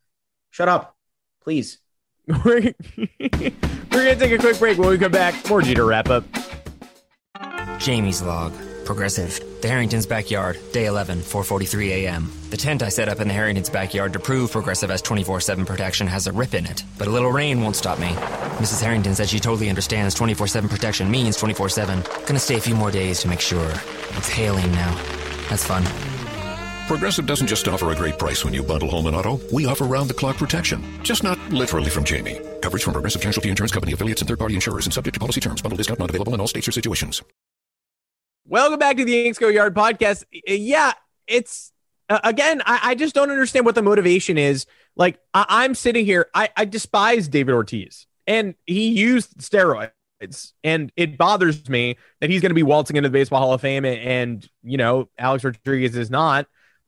Shut 0.52 0.68
up, 0.68 0.96
please. 1.44 1.80
We're, 2.28 2.74
we're 3.26 4.06
going 4.06 4.16
to 4.16 4.16
take 4.16 4.32
a 4.32 4.38
quick 4.38 4.60
break. 4.60 4.78
When 4.78 4.90
we 4.90 4.98
come 4.98 5.12
back, 5.12 5.34
more 5.50 5.62
Jeter 5.62 5.86
wrap 5.86 6.10
up. 6.10 6.24
Jamie's 7.80 8.22
log. 8.22 8.54
Progressive. 8.86 9.39
The 9.62 9.67
Harrington's 9.67 10.06
backyard. 10.06 10.58
Day 10.74 10.86
11, 10.86 11.20
4:43 11.20 11.89
a.m. 11.89 12.32
The 12.50 12.58
tent 12.58 12.84
I 12.84 12.89
set 12.89 13.10
up 13.10 13.20
in 13.20 13.28
the 13.28 13.34
Harrington's 13.34 13.70
backyard 13.70 14.13
to 14.13 14.20
prove 14.20 14.52
Progressive 14.52 14.89
has 14.89 15.02
24/7 15.02 15.65
protection 15.65 16.08
has 16.08 16.28
a 16.28 16.32
rip 16.32 16.54
in 16.54 16.65
it, 16.65 16.84
but 16.98 17.08
a 17.08 17.12
little 17.12 17.32
rain 17.32 17.62
won't 17.62 17.76
stop 17.76 18.00
me. 18.00 18.10
Mrs. 18.60 18.82
Harrington 18.82 19.15
says 19.15 19.30
she 19.30 19.39
totally 19.39 19.70
understands 19.70 20.15
24/7 20.15 20.70
protection 20.70 21.10
means 21.10 21.38
24/7. 21.38 22.04
Gonna 22.26 22.39
stay 22.39 22.56
a 22.56 22.62
few 22.62 22.76
more 22.76 22.91
days 22.91 23.22
to 23.22 23.28
make 23.28 23.41
sure. 23.41 23.72
It's 24.17 24.30
hailing 24.30 24.72
now. 24.72 24.98
That's 25.50 25.63
fun. 25.63 25.84
Progressive 26.88 27.26
doesn't 27.26 27.48
just 27.48 27.67
offer 27.67 27.91
a 27.91 27.96
great 27.96 28.20
price 28.20 28.44
when 28.44 28.54
you 28.54 28.63
bundle 28.63 28.89
home 28.89 29.08
and 29.08 29.15
auto. 29.15 29.39
We 29.54 29.65
offer 29.65 29.86
round 29.86 30.10
the 30.10 30.13
clock 30.13 30.38
protection. 30.38 30.84
Just 31.04 31.24
not 31.24 31.39
literally 31.50 31.89
from 31.89 32.04
Jamie. 32.04 32.41
Coverage 32.62 32.84
from 32.84 32.94
Progressive 32.94 33.22
Casualty 33.22 33.50
Insurance 33.50 33.72
Company 33.72 33.94
affiliates 33.94 34.22
and 34.22 34.28
third 34.28 34.39
party 34.39 34.56
insurers 34.56 34.86
and 34.86 34.94
subject 34.94 35.13
to 35.13 35.20
policy 35.20 35.39
terms. 35.39 35.62
Bundle 35.62 35.78
discount 35.78 36.00
not 36.00 36.10
available 36.10 36.34
in 36.34 36.41
all 36.41 36.48
states 36.48 36.67
or 36.67 36.74
situations. 36.74 37.22
Welcome 38.48 38.80
back 38.80 38.98
to 38.98 39.06
the 39.06 39.12
Yanks 39.12 39.38
Go 39.38 39.50
Yard 39.50 39.76
podcast. 39.76 40.26
Yeah, 40.48 40.94
it's 41.28 41.72
uh, 42.10 42.20
again, 42.24 42.62
I, 42.66 42.80
I, 42.84 42.96
just 42.96 43.14
don't 43.14 43.30
understand 43.30 43.66
what 43.66 43.76
the 43.76 43.84
motivation 43.84 44.38
is. 44.38 44.66
Like 44.96 45.20
I, 45.34 45.64
am 45.64 45.76
sitting 45.76 46.06
here, 46.06 46.28
I, 46.34 46.50
I 46.58 46.66
despise 46.66 47.28
David 47.28 47.54
Ortiz, 47.54 48.08
and 48.26 48.56
he 48.66 48.90
used 48.90 49.38
steroids, 49.38 49.92
and 50.64 50.92
it 50.98 51.18
bothers 51.18 51.70
me 51.70 51.98
that 52.20 52.30
he's 52.30 52.42
going 52.42 52.50
to 52.50 52.56
be 52.56 52.64
waltzing 52.64 52.98
into 52.98 53.10
the 53.10 53.14
Baseball 53.14 53.40
Hall 53.40 53.54
of 53.54 53.62
Fame, 53.62 53.86
and, 53.86 54.00
and 54.00 54.50
you 54.64 54.78
know 54.78 55.08
Alex 55.20 55.44
Rodriguez 55.44 55.96
is 55.96 56.10
not. 56.10 56.48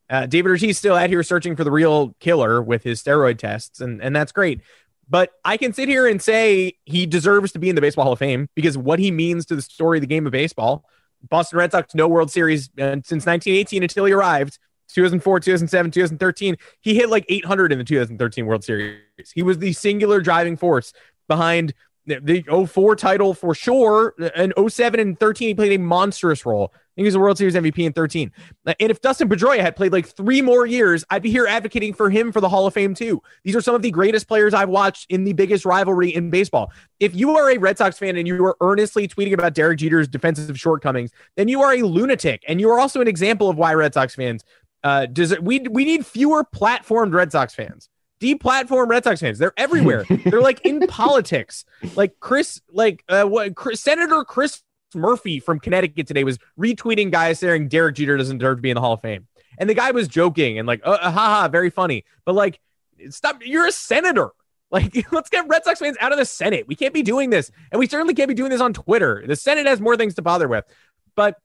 Uh, 0.09 0.25
David 0.25 0.49
Ortiz 0.49 0.77
still 0.77 0.95
out 0.95 1.09
here 1.09 1.23
searching 1.23 1.55
for 1.55 1.63
the 1.63 1.71
real 1.71 2.15
killer 2.19 2.61
with 2.61 2.83
his 2.83 3.01
steroid 3.01 3.37
tests, 3.37 3.79
and 3.79 4.01
and 4.01 4.15
that's 4.15 4.31
great. 4.31 4.61
But 5.07 5.31
I 5.45 5.57
can 5.57 5.71
sit 5.71 5.87
here 5.87 6.07
and 6.07 6.21
say 6.21 6.73
he 6.85 7.05
deserves 7.05 7.51
to 7.51 7.59
be 7.59 7.69
in 7.69 7.75
the 7.75 7.81
Baseball 7.81 8.05
Hall 8.05 8.13
of 8.13 8.19
Fame 8.19 8.49
because 8.55 8.75
what 8.75 8.97
he 8.97 9.11
means 9.11 9.45
to 9.45 9.55
the 9.55 9.61
story 9.61 9.99
of 9.99 10.01
the 10.01 10.07
game 10.07 10.25
of 10.25 10.31
baseball. 10.31 10.85
Boston 11.29 11.59
Red 11.59 11.71
Sox 11.71 11.95
no 11.95 12.07
World 12.07 12.31
Series 12.31 12.69
uh, 12.79 12.99
since 13.03 13.25
1918 13.25 13.83
until 13.83 14.05
he 14.05 14.13
arrived. 14.13 14.59
2004, 14.89 15.39
2007, 15.39 15.91
2013. 15.91 16.57
He 16.81 16.95
hit 16.95 17.09
like 17.09 17.25
800 17.29 17.71
in 17.71 17.79
the 17.79 17.83
2013 17.83 18.45
World 18.45 18.63
Series. 18.63 18.99
He 19.33 19.41
was 19.41 19.57
the 19.57 19.73
singular 19.73 20.21
driving 20.21 20.55
force 20.55 20.93
behind 21.27 21.73
the 22.05 22.43
04 22.67 22.95
title 22.95 23.33
for 23.33 23.55
sure. 23.55 24.13
And 24.35 24.53
07 24.69 24.99
and 24.99 25.19
13, 25.19 25.47
he 25.47 25.55
played 25.55 25.73
a 25.73 25.79
monstrous 25.79 26.45
role. 26.45 26.73
I 26.93 27.01
think 27.01 27.05
he 27.05 27.07
was 27.07 27.15
a 27.15 27.19
World 27.19 27.39
Series 27.39 27.55
MVP 27.55 27.79
in 27.79 27.91
13. 27.91 28.31
And 28.67 28.75
if 28.79 29.01
Dustin 29.01 29.27
Pedroia 29.27 29.61
had 29.61 29.75
played 29.75 29.91
like 29.91 30.07
three 30.07 30.43
more 30.43 30.67
years, 30.67 31.03
I'd 31.09 31.23
be 31.23 31.31
here 31.31 31.47
advocating 31.47 31.91
for 31.91 32.11
him 32.11 32.31
for 32.31 32.39
the 32.39 32.47
Hall 32.47 32.67
of 32.67 32.75
Fame 32.75 32.93
too. 32.93 33.19
These 33.43 33.55
are 33.55 33.61
some 33.61 33.73
of 33.73 33.81
the 33.81 33.89
greatest 33.89 34.27
players 34.27 34.53
I've 34.53 34.69
watched 34.69 35.07
in 35.09 35.23
the 35.23 35.33
biggest 35.33 35.65
rivalry 35.65 36.13
in 36.13 36.29
baseball. 36.29 36.71
If 36.99 37.15
you 37.15 37.35
are 37.35 37.49
a 37.49 37.57
Red 37.57 37.79
Sox 37.79 37.97
fan 37.97 38.15
and 38.15 38.27
you 38.27 38.45
are 38.45 38.55
earnestly 38.61 39.07
tweeting 39.07 39.33
about 39.33 39.55
Derek 39.55 39.79
Jeter's 39.79 40.07
defensive 40.07 40.59
shortcomings, 40.59 41.09
then 41.35 41.47
you 41.47 41.63
are 41.63 41.73
a 41.73 41.81
lunatic. 41.81 42.43
And 42.47 42.61
you 42.61 42.69
are 42.69 42.79
also 42.79 43.01
an 43.01 43.07
example 43.07 43.49
of 43.49 43.57
why 43.57 43.73
Red 43.73 43.95
Sox 43.95 44.13
fans 44.13 44.43
uh, 44.83 45.07
does 45.07 45.31
it, 45.31 45.43
we 45.43 45.61
we 45.61 45.85
need 45.85 46.05
fewer 46.05 46.43
platformed 46.43 47.13
Red 47.13 47.31
Sox 47.31 47.55
fans 47.55 47.89
deplatform 48.23 48.87
Red 48.87 49.03
Sox 49.03 49.19
fans. 49.19 49.37
They're 49.37 49.53
everywhere. 49.57 50.05
They're 50.25 50.41
like 50.41 50.61
in 50.65 50.87
politics. 50.87 51.65
Like 51.95 52.19
Chris, 52.19 52.61
like 52.71 53.03
uh, 53.09 53.25
what 53.25 53.55
Chris, 53.55 53.81
Senator 53.81 54.23
Chris 54.23 54.63
Murphy 54.95 55.39
from 55.39 55.59
Connecticut 55.59 56.07
today 56.07 56.23
was 56.23 56.37
retweeting 56.59 57.11
guys 57.11 57.39
saying 57.39 57.67
Derek 57.67 57.95
Jeter 57.95 58.17
doesn't 58.17 58.37
deserve 58.39 58.57
to 58.57 58.61
be 58.61 58.69
in 58.69 58.75
the 58.75 58.81
Hall 58.81 58.93
of 58.93 59.01
Fame, 59.01 59.27
and 59.57 59.69
the 59.69 59.73
guy 59.73 59.91
was 59.91 60.07
joking 60.07 60.59
and 60.59 60.67
like, 60.67 60.81
uh, 60.85 60.97
uh, 61.01 61.11
haha, 61.11 61.47
very 61.47 61.69
funny. 61.69 62.05
But 62.25 62.35
like, 62.35 62.59
stop. 63.09 63.41
You're 63.43 63.67
a 63.67 63.71
senator. 63.71 64.29
Like, 64.73 65.05
let's 65.11 65.29
get 65.29 65.47
Red 65.47 65.63
Sox 65.63 65.77
fans 65.77 65.97
out 65.99 66.13
of 66.13 66.17
the 66.17 66.25
Senate. 66.25 66.67
We 66.67 66.73
can't 66.73 66.95
be 66.95 67.03
doing 67.03 67.29
this, 67.29 67.51
and 67.71 67.77
we 67.77 67.85
certainly 67.85 68.15
can't 68.15 68.27
be 68.27 68.33
doing 68.33 68.49
this 68.49 68.59
on 68.59 68.73
Twitter. 68.73 69.23
The 69.23 69.35
Senate 69.35 69.67
has 69.67 69.79
more 69.79 69.95
things 69.95 70.15
to 70.15 70.23
bother 70.23 70.47
with. 70.47 70.65
But 71.15 71.37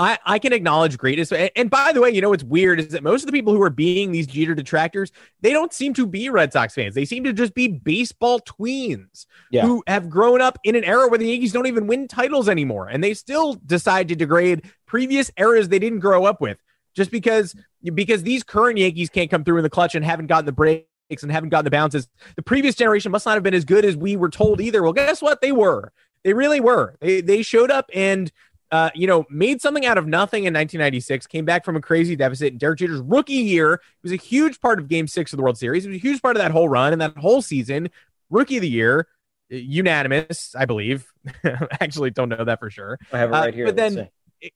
I, 0.00 0.18
I 0.24 0.38
can 0.38 0.52
acknowledge 0.52 0.96
greatness. 0.96 1.32
And 1.32 1.68
by 1.68 1.92
the 1.92 2.00
way, 2.00 2.10
you 2.10 2.20
know 2.20 2.30
what's 2.30 2.44
weird 2.44 2.78
is 2.78 2.88
that 2.88 3.02
most 3.02 3.22
of 3.22 3.26
the 3.26 3.32
people 3.32 3.52
who 3.52 3.62
are 3.62 3.70
being 3.70 4.12
these 4.12 4.28
Jeter 4.28 4.54
detractors, 4.54 5.10
they 5.40 5.50
don't 5.50 5.72
seem 5.72 5.92
to 5.94 6.06
be 6.06 6.30
Red 6.30 6.52
Sox 6.52 6.74
fans. 6.74 6.94
They 6.94 7.04
seem 7.04 7.24
to 7.24 7.32
just 7.32 7.52
be 7.52 7.66
baseball 7.66 8.38
tweens 8.40 9.26
yeah. 9.50 9.62
who 9.62 9.82
have 9.88 10.08
grown 10.08 10.40
up 10.40 10.58
in 10.62 10.76
an 10.76 10.84
era 10.84 11.08
where 11.08 11.18
the 11.18 11.26
Yankees 11.26 11.52
don't 11.52 11.66
even 11.66 11.88
win 11.88 12.06
titles 12.06 12.48
anymore. 12.48 12.86
And 12.86 13.02
they 13.02 13.12
still 13.12 13.54
decide 13.54 14.06
to 14.08 14.14
degrade 14.14 14.70
previous 14.86 15.32
eras 15.36 15.68
they 15.68 15.80
didn't 15.80 15.98
grow 15.98 16.24
up 16.24 16.40
with 16.40 16.58
just 16.94 17.10
because 17.10 17.56
because 17.94 18.22
these 18.22 18.44
current 18.44 18.78
Yankees 18.78 19.10
can't 19.10 19.30
come 19.30 19.42
through 19.42 19.56
in 19.58 19.62
the 19.64 19.70
clutch 19.70 19.94
and 19.96 20.04
haven't 20.04 20.26
gotten 20.26 20.46
the 20.46 20.52
breaks 20.52 20.84
and 21.22 21.32
haven't 21.32 21.48
gotten 21.48 21.64
the 21.64 21.70
bounces. 21.70 22.08
The 22.36 22.42
previous 22.42 22.74
generation 22.76 23.10
must 23.10 23.26
not 23.26 23.34
have 23.34 23.42
been 23.42 23.54
as 23.54 23.64
good 23.64 23.84
as 23.84 23.96
we 23.96 24.16
were 24.16 24.30
told 24.30 24.60
either. 24.60 24.82
Well, 24.82 24.92
guess 24.92 25.20
what? 25.20 25.40
They 25.40 25.52
were. 25.52 25.92
They 26.24 26.34
really 26.34 26.60
were. 26.60 26.96
They 27.00 27.20
they 27.20 27.42
showed 27.42 27.70
up 27.70 27.90
and 27.94 28.30
uh, 28.70 28.90
you 28.94 29.06
know, 29.06 29.24
made 29.30 29.60
something 29.60 29.86
out 29.86 29.98
of 29.98 30.06
nothing 30.06 30.44
in 30.44 30.52
1996, 30.52 31.26
came 31.26 31.44
back 31.44 31.64
from 31.64 31.76
a 31.76 31.80
crazy 31.80 32.16
deficit. 32.16 32.52
In 32.52 32.58
Derek 32.58 32.78
Jeter's 32.78 33.00
rookie 33.00 33.34
year 33.34 33.80
was 34.02 34.12
a 34.12 34.16
huge 34.16 34.60
part 34.60 34.78
of 34.78 34.88
game 34.88 35.06
six 35.06 35.32
of 35.32 35.38
the 35.38 35.42
World 35.42 35.58
Series. 35.58 35.86
It 35.86 35.88
was 35.88 35.96
a 35.96 36.00
huge 36.00 36.20
part 36.20 36.36
of 36.36 36.42
that 36.42 36.50
whole 36.50 36.68
run 36.68 36.92
and 36.92 37.00
that 37.00 37.16
whole 37.16 37.40
season. 37.40 37.90
Rookie 38.30 38.56
of 38.56 38.62
the 38.62 38.68
year, 38.68 39.08
unanimous, 39.48 40.54
I 40.54 40.66
believe. 40.66 41.10
Actually, 41.80 42.10
don't 42.10 42.28
know 42.28 42.44
that 42.44 42.58
for 42.58 42.70
sure. 42.70 42.98
I 43.12 43.18
have 43.18 43.30
it 43.30 43.32
right 43.32 43.48
uh, 43.48 43.52
here. 43.52 43.66
But 43.66 43.76
then, 43.76 44.08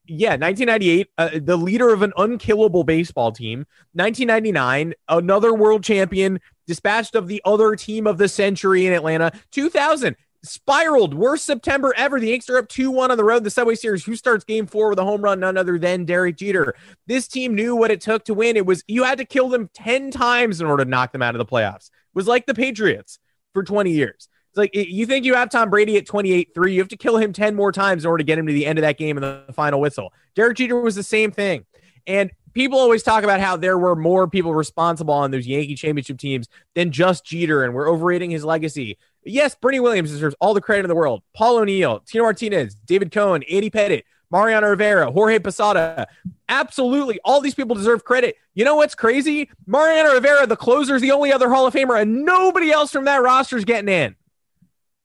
yeah, 0.05 0.35
1998, 0.35 1.09
uh, 1.17 1.29
the 1.41 1.57
leader 1.57 1.91
of 1.91 2.03
an 2.03 2.13
unkillable 2.17 2.83
baseball 2.83 3.31
team. 3.31 3.65
1999, 3.93 4.93
another 5.09 5.53
world 5.53 5.83
champion, 5.83 6.39
dispatched 6.67 7.15
of 7.15 7.27
the 7.27 7.41
other 7.45 7.75
team 7.75 8.07
of 8.07 8.17
the 8.17 8.27
century 8.27 8.85
in 8.85 8.93
Atlanta. 8.93 9.31
2000, 9.51 10.15
spiraled. 10.43 11.13
Worst 11.13 11.45
September 11.45 11.93
ever. 11.97 12.19
The 12.19 12.27
Yankees 12.27 12.49
are 12.49 12.57
up 12.57 12.67
2 12.67 12.91
1 12.91 13.11
on 13.11 13.17
the 13.17 13.23
road. 13.23 13.43
The 13.43 13.49
Subway 13.49 13.75
Series. 13.75 14.03
Who 14.03 14.15
starts 14.15 14.43
game 14.43 14.67
four 14.67 14.89
with 14.89 14.99
a 14.99 15.03
home 15.03 15.21
run? 15.21 15.39
None 15.39 15.57
other 15.57 15.79
than 15.79 16.05
Derek 16.05 16.37
Jeter. 16.37 16.75
This 17.07 17.27
team 17.27 17.55
knew 17.55 17.75
what 17.75 17.91
it 17.91 18.01
took 18.01 18.25
to 18.25 18.33
win. 18.33 18.57
It 18.57 18.65
was 18.65 18.83
you 18.87 19.03
had 19.03 19.17
to 19.17 19.25
kill 19.25 19.49
them 19.49 19.69
10 19.73 20.11
times 20.11 20.61
in 20.61 20.67
order 20.67 20.83
to 20.83 20.89
knock 20.89 21.11
them 21.11 21.21
out 21.21 21.35
of 21.35 21.39
the 21.39 21.45
playoffs. 21.45 21.87
It 21.87 22.15
was 22.15 22.27
like 22.27 22.45
the 22.45 22.53
Patriots 22.53 23.19
for 23.53 23.63
20 23.63 23.91
years. 23.91 24.27
It's 24.49 24.57
like 24.57 24.75
you 24.75 25.05
think 25.07 25.25
you 25.25 25.33
have 25.33 25.49
Tom 25.49 25.69
Brady 25.71 25.97
at 25.97 26.05
28 26.05 26.49
3. 26.53 26.73
You 26.73 26.79
have 26.79 26.89
to 26.89 26.97
kill 26.97 27.17
him 27.17 27.33
10 27.33 27.55
more 27.55 27.71
times 27.71 28.03
in 28.03 28.09
order 28.09 28.19
to 28.19 28.23
get 28.23 28.37
him 28.37 28.45
to 28.45 28.53
the 28.53 28.65
end 28.65 28.77
of 28.77 28.83
that 28.83 28.97
game 28.97 29.17
and 29.17 29.23
the 29.23 29.53
final 29.53 29.79
whistle. 29.79 30.13
Derek 30.35 30.57
Jeter 30.57 30.79
was 30.79 30.95
the 30.95 31.03
same 31.03 31.31
thing. 31.31 31.65
And 32.05 32.31
people 32.53 32.77
always 32.77 33.03
talk 33.03 33.23
about 33.23 33.39
how 33.39 33.57
there 33.57 33.77
were 33.77 33.95
more 33.95 34.27
people 34.27 34.53
responsible 34.53 35.13
on 35.13 35.31
those 35.31 35.47
Yankee 35.47 35.75
championship 35.75 36.17
teams 36.17 36.47
than 36.75 36.91
just 36.91 37.25
Jeter, 37.25 37.63
and 37.63 37.73
we're 37.73 37.89
overrating 37.89 38.29
his 38.29 38.45
legacy. 38.45 38.97
Yes, 39.25 39.55
Bernie 39.55 39.79
Williams 39.79 40.11
deserves 40.11 40.35
all 40.39 40.53
the 40.53 40.61
credit 40.61 40.85
in 40.85 40.89
the 40.89 40.95
world. 40.95 41.21
Paul 41.33 41.57
O'Neill, 41.57 41.99
Tino 42.01 42.23
Martinez, 42.23 42.75
David 42.85 43.11
Cone, 43.11 43.43
Andy 43.43 43.69
Pettitte, 43.69 44.03
Mariano 44.31 44.67
Rivera, 44.67 45.11
Jorge 45.11 45.39
Posada. 45.39 46.07
Absolutely. 46.49 47.19
All 47.23 47.39
these 47.39 47.55
people 47.55 47.75
deserve 47.75 48.03
credit. 48.03 48.35
You 48.53 48.65
know 48.65 48.75
what's 48.75 48.95
crazy? 48.95 49.49
Mariano 49.67 50.13
Rivera, 50.13 50.47
the 50.47 50.55
closer, 50.55 50.95
is 50.95 51.01
the 51.01 51.11
only 51.11 51.31
other 51.31 51.49
Hall 51.49 51.67
of 51.67 51.73
Famer, 51.73 52.01
and 52.01 52.25
nobody 52.25 52.71
else 52.71 52.91
from 52.91 53.05
that 53.05 53.21
roster 53.21 53.57
is 53.57 53.65
getting 53.65 53.89
in. 53.89 54.15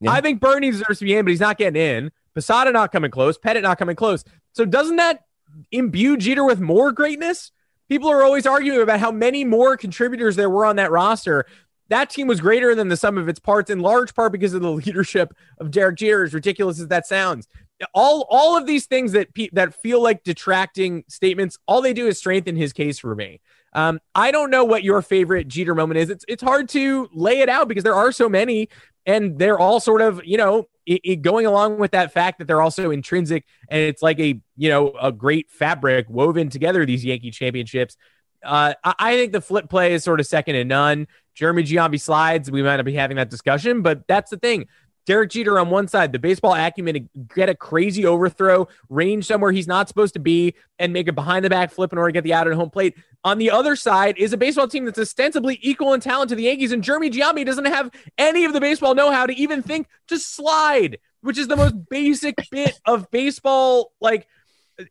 Yeah. 0.00 0.12
I 0.12 0.20
think 0.20 0.40
Bernie 0.40 0.70
deserves 0.70 0.98
to 1.00 1.04
be 1.04 1.14
in, 1.14 1.24
but 1.24 1.30
he's 1.30 1.40
not 1.40 1.58
getting 1.58 1.80
in. 1.80 2.10
Posada 2.34 2.72
not 2.72 2.92
coming 2.92 3.10
close. 3.10 3.36
Pettitte 3.36 3.62
not 3.62 3.78
coming 3.78 3.96
close. 3.96 4.24
So 4.52 4.64
doesn't 4.64 4.96
that 4.96 5.24
imbue 5.70 6.16
Jeter 6.16 6.44
with 6.44 6.60
more 6.60 6.92
greatness? 6.92 7.52
People 7.88 8.10
are 8.10 8.22
always 8.22 8.46
arguing 8.46 8.80
about 8.80 9.00
how 9.00 9.10
many 9.10 9.44
more 9.44 9.76
contributors 9.76 10.36
there 10.36 10.50
were 10.50 10.64
on 10.64 10.76
that 10.76 10.90
roster 10.90 11.46
that 11.88 12.10
team 12.10 12.26
was 12.26 12.40
greater 12.40 12.74
than 12.74 12.88
the 12.88 12.96
sum 12.96 13.18
of 13.18 13.28
its 13.28 13.40
parts 13.40 13.70
in 13.70 13.80
large 13.80 14.14
part 14.14 14.32
because 14.32 14.54
of 14.54 14.62
the 14.62 14.70
leadership 14.86 15.34
of 15.58 15.70
Derek 15.70 15.96
Jeter, 15.96 16.24
as 16.24 16.34
ridiculous 16.34 16.80
as 16.80 16.88
that 16.88 17.06
sounds. 17.06 17.48
All 17.94 18.26
all 18.28 18.56
of 18.56 18.66
these 18.66 18.86
things 18.86 19.12
that 19.12 19.32
pe- 19.34 19.50
that 19.52 19.74
feel 19.74 20.02
like 20.02 20.24
detracting 20.24 21.04
statements, 21.08 21.58
all 21.66 21.80
they 21.80 21.92
do 21.92 22.06
is 22.08 22.18
strengthen 22.18 22.56
his 22.56 22.72
case 22.72 22.98
for 22.98 23.14
me. 23.14 23.40
Um, 23.72 24.00
I 24.14 24.30
don't 24.30 24.50
know 24.50 24.64
what 24.64 24.82
your 24.82 25.02
favorite 25.02 25.46
Jeter 25.46 25.74
moment 25.74 25.98
is. 25.98 26.10
It's 26.10 26.24
it's 26.26 26.42
hard 26.42 26.68
to 26.70 27.08
lay 27.12 27.40
it 27.40 27.48
out 27.48 27.68
because 27.68 27.84
there 27.84 27.94
are 27.94 28.10
so 28.10 28.28
many, 28.28 28.68
and 29.06 29.38
they're 29.38 29.58
all 29.58 29.78
sort 29.78 30.00
of 30.00 30.20
you 30.24 30.36
know 30.36 30.68
it, 30.86 31.00
it 31.04 31.22
going 31.22 31.46
along 31.46 31.78
with 31.78 31.92
that 31.92 32.12
fact 32.12 32.38
that 32.38 32.46
they're 32.46 32.62
also 32.62 32.90
intrinsic, 32.90 33.44
and 33.68 33.80
it's 33.80 34.02
like 34.02 34.18
a 34.18 34.40
you 34.56 34.68
know 34.68 34.94
a 35.00 35.12
great 35.12 35.50
fabric 35.50 36.06
woven 36.08 36.48
together. 36.48 36.84
These 36.84 37.04
Yankee 37.04 37.30
championships. 37.30 37.96
Uh, 38.44 38.74
I 38.84 39.16
think 39.16 39.32
the 39.32 39.40
flip 39.40 39.68
play 39.68 39.94
is 39.94 40.04
sort 40.04 40.20
of 40.20 40.26
second 40.26 40.54
to 40.54 40.64
none. 40.64 41.06
Jeremy 41.34 41.64
Giambi 41.64 42.00
slides. 42.00 42.50
We 42.50 42.62
might 42.62 42.76
not 42.76 42.84
be 42.84 42.94
having 42.94 43.16
that 43.16 43.30
discussion, 43.30 43.82
but 43.82 44.06
that's 44.06 44.30
the 44.30 44.36
thing. 44.36 44.66
Derek 45.08 45.30
Jeter 45.30 45.58
on 45.58 45.70
one 45.70 45.88
side, 45.88 46.12
the 46.12 46.18
baseball 46.18 46.54
acumen 46.54 46.94
to 46.94 47.24
get 47.34 47.48
a 47.48 47.54
crazy 47.54 48.04
overthrow, 48.04 48.68
range 48.90 49.24
somewhere 49.24 49.52
he's 49.52 49.66
not 49.66 49.88
supposed 49.88 50.12
to 50.12 50.20
be, 50.20 50.54
and 50.78 50.92
make 50.92 51.08
a 51.08 51.14
behind 51.14 51.46
the 51.46 51.48
back 51.48 51.70
flip 51.70 51.92
in 51.92 51.98
order 51.98 52.10
to 52.10 52.12
get 52.12 52.24
the 52.24 52.34
out 52.34 52.46
at 52.46 52.52
home 52.52 52.68
plate. 52.68 52.94
On 53.24 53.38
the 53.38 53.50
other 53.50 53.74
side 53.74 54.18
is 54.18 54.34
a 54.34 54.36
baseball 54.36 54.68
team 54.68 54.84
that's 54.84 54.98
ostensibly 54.98 55.58
equal 55.62 55.94
in 55.94 56.00
talent 56.00 56.28
to 56.28 56.34
the 56.34 56.42
Yankees, 56.42 56.72
and 56.72 56.84
Jeremy 56.84 57.08
Giambi 57.08 57.46
doesn't 57.46 57.64
have 57.64 57.90
any 58.18 58.44
of 58.44 58.52
the 58.52 58.60
baseball 58.60 58.94
know 58.94 59.10
how 59.10 59.24
to 59.24 59.34
even 59.34 59.62
think 59.62 59.88
to 60.08 60.18
slide, 60.18 60.98
which 61.22 61.38
is 61.38 61.48
the 61.48 61.56
most 61.56 61.88
basic 61.88 62.34
bit 62.50 62.78
of 62.84 63.10
baseball. 63.10 63.92
Like, 64.02 64.26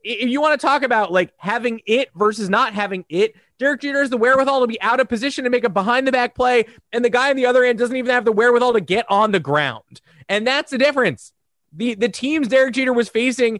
if 0.04 0.30
you 0.30 0.41
want 0.41 0.60
to 0.60 0.65
talk 0.65 0.84
about 0.84 1.12
like 1.12 1.34
having 1.38 1.82
it 1.86 2.10
versus 2.15 2.50
not 2.50 2.73
having 2.73 3.06
it, 3.10 3.36
Derek 3.60 3.82
Jeter 3.82 4.02
has 4.02 4.10
the 4.10 4.17
wherewithal 4.17 4.62
to 4.62 4.67
be 4.67 4.80
out 4.82 5.00
of 5.00 5.08
position 5.08 5.43
to 5.45 5.50
make 5.50 5.63
a 5.63 5.69
behind 5.69 6.08
the 6.08 6.12
back 6.12 6.36
play, 6.36 6.65
and 6.91 7.04
the 7.04 7.10
guy 7.10 7.30
on 7.30 7.36
the 7.36 7.45
other 7.45 7.63
end 7.63 7.80
doesn't 7.80 7.95
even 7.95 8.12
have 8.12 8.26
the 8.26 8.32
wherewithal 8.32 8.73
to 8.73 8.82
get 8.82 9.06
on 9.10 9.32
the 9.32 9.39
ground. 9.39 10.02
And 10.30 10.45
that's 10.45 10.71
the 10.71 10.78
difference. 10.78 11.32
The 11.73 11.95
the 11.95 12.10
teams 12.10 12.47
Derek 12.47 12.73
Jeter 12.73 12.93
was 12.93 13.10
facing 13.10 13.60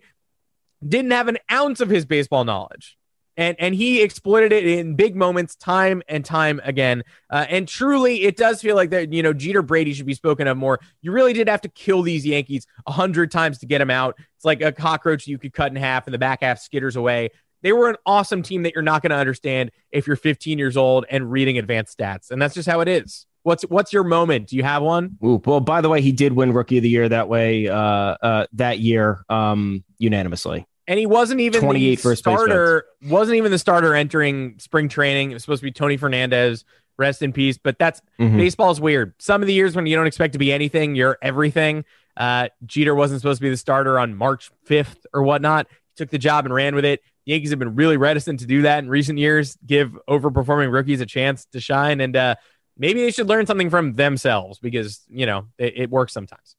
didn't 0.86 1.12
have 1.12 1.28
an 1.28 1.38
ounce 1.52 1.80
of 1.80 1.90
his 1.90 2.06
baseball 2.06 2.44
knowledge. 2.44 2.98
And, 3.38 3.56
and 3.60 3.76
he 3.76 4.02
exploited 4.02 4.52
it 4.52 4.66
in 4.66 4.96
big 4.96 5.16
moments 5.16 5.56
time 5.56 6.02
and 6.08 6.26
time 6.26 6.60
again. 6.64 7.04
Uh, 7.30 7.46
and 7.48 7.68
truly, 7.68 8.24
it 8.24 8.36
does 8.36 8.62
feel 8.62 8.76
like 8.76 8.90
that, 8.90 9.14
you 9.14 9.22
know, 9.22 9.32
Jeter 9.32 9.62
Brady 9.62 9.94
should 9.94 10.08
be 10.08 10.16
spoken 10.16 10.48
of 10.48 10.58
more. 10.58 10.80
You 11.02 11.12
really 11.12 11.34
did 11.34 11.48
have 11.48 11.62
to 11.62 11.70
kill 11.70 12.02
these 12.02 12.26
Yankees 12.26 12.66
a 12.88 12.92
hundred 12.92 13.32
times 13.32 13.60
to 13.60 13.68
get 13.68 13.78
them 13.78 13.92
out. 13.92 14.18
It's 14.36 14.46
like 14.46 14.62
a 14.62 14.72
cockroach 14.72 15.28
you 15.28 15.38
could 15.38 15.54
cut 15.54 15.72
in 15.72 15.76
half 15.76 16.08
and 16.08 16.14
the 16.14 16.18
back 16.18 16.42
half 16.42 16.60
skitters 16.60 16.96
away. 16.96 17.30
They 17.62 17.74
were 17.74 17.90
an 17.90 17.98
awesome 18.06 18.42
team 18.42 18.64
that 18.64 18.74
you're 18.74 18.84
not 18.84 19.02
going 19.02 19.12
to 19.12 19.18
understand 19.18 19.72
if 19.92 20.08
you're 20.08 20.16
15 20.16 20.58
years 20.58 20.76
old 20.76 21.06
and 21.10 21.32
reading 21.32 21.58
advanced 21.58 21.98
stats. 21.98 22.32
And 22.32 22.42
that's 22.42 22.56
just 22.56 22.68
how 22.68 22.82
it 22.82 22.88
is. 22.88 23.26
What's 23.44 23.64
what's 23.64 23.94
your 23.94 24.04
moment? 24.04 24.48
Do 24.48 24.58
you 24.58 24.64
have 24.64 24.82
one? 24.82 25.18
Ooh, 25.24 25.42
well, 25.46 25.62
by 25.62 25.80
the 25.80 25.88
way, 25.88 26.02
he 26.02 26.12
did 26.12 26.34
win 26.34 26.52
Rookie 26.52 26.78
of 26.78 26.84
the 26.84 26.90
Year 26.90 27.08
that 27.08 27.30
way 27.30 27.70
uh, 27.70 27.78
uh, 27.78 28.48
that 28.54 28.80
year 28.80 29.24
um, 29.30 29.86
unanimously. 29.98 30.68
And 30.88 31.00
he 31.00 31.06
wasn't 31.06 31.40
even 31.42 31.62
28 31.62 31.96
the 31.96 32.02
first 32.02 32.20
starter. 32.20 32.86
Wasn't 33.04 33.36
even 33.38 33.52
the 33.52 33.60
starter 33.60 33.94
entering 33.94 34.58
spring 34.60 34.90
training. 34.90 35.32
It 35.32 35.36
was 35.36 35.44
supposed 35.44 35.62
to 35.62 35.66
be 35.66 35.72
Tony 35.72 35.98
Fernandez. 35.98 36.66
Rest 36.98 37.22
in 37.22 37.32
peace. 37.34 37.58
But 37.58 37.78
that's 37.78 38.02
Mhm. 38.20 38.38
baseball's 38.38 38.82
weird. 38.82 39.14
Some 39.20 39.42
of 39.42 39.48
the 39.48 39.54
years 39.54 39.76
when 39.76 39.86
you 39.86 39.96
don't 39.96 40.08
expect 40.08 40.34
to 40.34 40.40
be 40.40 40.52
anything, 40.52 40.96
you're 40.96 41.18
everything. 41.22 41.86
Uh, 42.16 42.50
Jeter 42.66 42.96
wasn't 42.96 43.22
supposed 43.22 43.38
to 43.40 43.44
be 43.44 43.50
the 43.52 43.58
starter 43.58 44.00
on 44.00 44.16
March 44.16 44.50
5th 44.66 45.06
or 45.14 45.22
whatnot. 45.22 45.68
He 45.70 45.76
took 45.98 46.10
the 46.10 46.18
job 46.18 46.46
and 46.46 46.54
ran 46.54 46.74
with 46.74 46.86
it. 46.86 47.02
The 47.26 47.34
Yankees 47.34 47.52
have 47.52 47.60
been 47.60 47.76
really 47.76 47.98
reticent 47.98 48.40
to 48.40 48.48
do 48.48 48.64
that 48.64 48.80
in 48.80 48.90
recent 48.90 49.20
years. 49.20 49.58
Give 49.66 49.96
overperforming 50.10 50.72
rookies 50.72 51.02
a 51.02 51.06
chance 51.06 51.46
to 51.52 51.60
shine, 51.60 52.02
and 52.02 52.16
uh, 52.16 52.36
maybe 52.78 53.02
they 53.02 53.12
should 53.12 53.28
learn 53.28 53.46
something 53.46 53.70
from 53.70 53.94
themselves 53.94 54.58
because 54.58 55.02
you 55.10 55.26
know 55.28 55.46
it, 55.60 55.74
it 55.76 55.90
works 55.92 56.14
sometimes. 56.14 56.56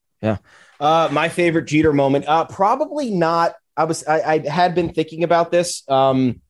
Uh, 0.80 1.08
my 1.10 1.28
favorite 1.28 1.64
Jeter 1.66 1.92
moment, 1.92 2.26
uh, 2.28 2.44
probably 2.44 3.10
not. 3.10 3.56
I 3.78 3.84
was 3.84 4.04
I, 4.06 4.20
I 4.20 4.48
had 4.48 4.74
been 4.74 4.92
thinking 4.92 5.22
about 5.22 5.52
this, 5.52 5.88
um, 5.88 6.42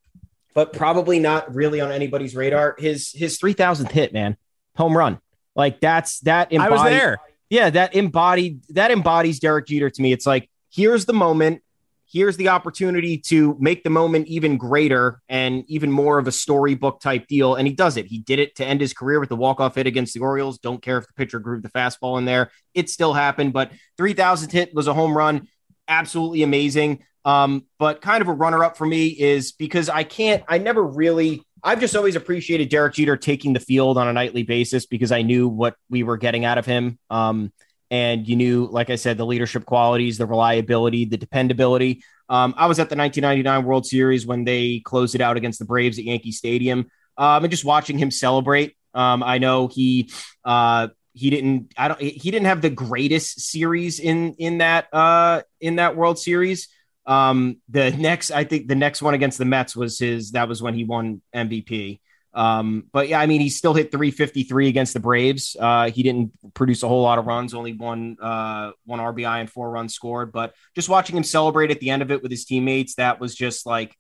but 0.55 0.73
probably 0.73 1.19
not 1.19 1.55
really 1.55 1.81
on 1.81 1.93
anybody's 1.93 2.35
radar. 2.35 2.75
His 2.79 3.13
his 3.13 3.39
three 3.39 3.53
thousandth 3.53 3.93
hit, 3.93 4.15
man, 4.15 4.39
home 4.77 4.97
run. 4.97 5.21
Like 5.55 5.81
that's 5.81 6.21
that. 6.21 6.49
I 6.59 6.71
was 6.71 6.83
there. 6.83 7.19
Yeah, 7.51 7.69
that 7.71 7.95
embodied 7.95 8.63
that 8.71 8.91
embodies 8.91 9.41
Derek 9.41 9.67
Jeter 9.67 9.91
to 9.91 10.03
me. 10.03 10.13
It's 10.13 10.27
like 10.27 10.49
here's 10.71 11.05
the 11.05 11.13
moment, 11.13 11.63
here's 12.11 12.39
the 12.39 12.49
opportunity 12.49 13.19
to 13.19 13.57
make 13.61 13.85
the 13.85 13.91
moment 13.91 14.27
even 14.29 14.57
greater 14.57 15.21
and 15.29 15.65
even 15.69 15.93
more 15.93 16.19
of 16.19 16.27
a 16.27 16.33
storybook 16.33 17.01
type 17.01 17.27
deal. 17.27 17.55
And 17.55 17.69
he 17.69 17.75
does 17.75 17.99
it. 17.99 18.07
He 18.07 18.19
did 18.19 18.39
it 18.39 18.57
to 18.57 18.65
end 18.65 18.81
his 18.81 18.95
career 18.95 19.21
with 19.21 19.29
the 19.29 19.37
walk 19.37 19.61
off 19.61 19.75
hit 19.75 19.87
against 19.87 20.15
the 20.15 20.21
Orioles. 20.21 20.59
Don't 20.59 20.81
care 20.81 20.97
if 20.97 21.07
the 21.07 21.13
pitcher 21.13 21.41
grooved 21.41 21.65
the 21.65 21.71
fastball 21.71 22.17
in 22.19 22.25
there. 22.25 22.51
It 22.73 22.89
still 22.89 23.13
happened, 23.13 23.53
but 23.53 23.71
three 23.99 24.15
thousandth 24.15 24.53
hit 24.53 24.75
was 24.75 24.87
a 24.87 24.95
home 24.95 25.15
run. 25.15 25.47
Absolutely 25.87 26.43
amazing. 26.43 27.05
Um, 27.25 27.67
but 27.79 28.01
kind 28.01 28.23
of 28.23 28.29
a 28.29 28.33
runner 28.33 28.65
up 28.65 28.77
for 28.77 28.87
me 28.87 29.09
is 29.09 29.53
because 29.53 29.89
I 29.89 30.05
can't, 30.05 30.43
I 30.49 30.59
never 30.59 30.83
really, 30.83 31.43
I've 31.63 31.81
just 31.81 31.97
always 31.97 32.17
appreciated 32.17 32.69
Derek 32.69 32.95
Jeter 32.95 33.17
taking 33.17 33.53
the 33.53 33.61
field 33.61 33.99
on 33.99 34.09
a 34.09 34.13
nightly 34.13 34.45
basis 34.45 34.87
because 34.87 35.13
I 35.13 35.23
knew 35.23 35.49
what 35.49 35.77
we 35.91 36.03
were 36.03 36.17
getting 36.17 36.45
out 36.45 36.59
of 36.59 36.67
him. 36.67 36.99
Um, 37.11 37.53
and 37.91 38.29
you 38.29 38.37
knew, 38.37 38.69
like 38.71 38.91
I 38.91 38.97
said, 38.97 39.17
the 39.17 39.27
leadership 39.27 39.65
qualities, 39.65 40.19
the 40.19 40.27
reliability, 40.27 41.07
the 41.07 41.17
dependability. 41.17 42.03
Um, 42.29 42.55
I 42.57 42.67
was 42.67 42.79
at 42.79 42.91
the 42.91 42.97
1999 42.97 43.65
World 43.65 43.87
Series 43.87 44.27
when 44.27 44.45
they 44.45 44.81
closed 44.81 45.15
it 45.15 45.21
out 45.21 45.37
against 45.37 45.59
the 45.59 45.65
Braves 45.65 45.99
at 45.99 46.05
Yankee 46.05 46.33
Stadium, 46.33 46.91
um, 47.17 47.45
and 47.45 47.51
just 47.51 47.65
watching 47.65 47.99
him 47.99 48.11
celebrate. 48.11 48.77
Um, 48.95 49.23
I 49.23 49.39
know 49.39 49.69
he 49.69 50.11
uh, 50.45 50.89
he 51.15 51.31
didn't 51.31 51.73
I 51.77 51.89
don't 51.89 52.01
he 52.01 52.31
didn't 52.31 52.47
have 52.47 52.61
the 52.61 52.71
greatest 52.71 53.41
series 53.41 53.99
in 53.99 54.35
in 54.35 54.59
that 54.59 54.93
uh, 54.93 55.43
in 55.61 55.77
that 55.77 55.97
World 55.97 56.19
Series. 56.19 56.69
Um, 57.09 57.57
the 57.69 57.91
next 57.91 58.31
I 58.31 58.45
think 58.45 58.69
the 58.69 58.75
next 58.77 59.03
one 59.03 59.15
against 59.15 59.39
the 59.39 59.45
Mets 59.45 59.75
was 59.75 59.99
his 59.99 60.33
that 60.33 60.47
was 60.49 60.63
when 60.63 60.75
he 60.75 60.85
won 60.85 61.23
MVP. 61.35 62.01
Um, 62.35 62.85
but 62.93 63.09
yeah, 63.09 63.19
I 63.19 63.27
mean, 63.27 63.41
he 63.41 63.49
still 63.49 63.75
hit 63.75 63.91
353 63.91 64.69
against 64.69 64.93
the 64.93 65.01
Braves. 65.01 65.57
Uh, 65.59 65.91
he 65.91 66.03
didn't 66.05 66.33
produce 66.55 66.83
a 66.85 66.89
whole 66.89 67.03
lot 67.03 67.19
of 67.19 67.27
runs, 67.27 67.55
only 67.55 67.73
one, 67.73 68.17
uh, 68.21 68.71
one 68.85 69.01
RBI 69.01 69.41
and 69.41 69.51
four 69.51 69.71
runs 69.71 69.95
scored. 69.95 70.31
But 70.31 70.55
just 70.75 70.89
watching 70.89 71.17
him 71.17 71.25
celebrate 71.25 71.73
at 71.73 71.81
the 71.81 71.91
end 71.91 72.03
of 72.03 72.13
it 72.13 72.23
with 72.23 72.31
his 72.31 72.45
teammates, 72.45 72.95
that 72.97 73.19
was 73.19 73.35
just 73.35 73.67
like, 73.67 73.97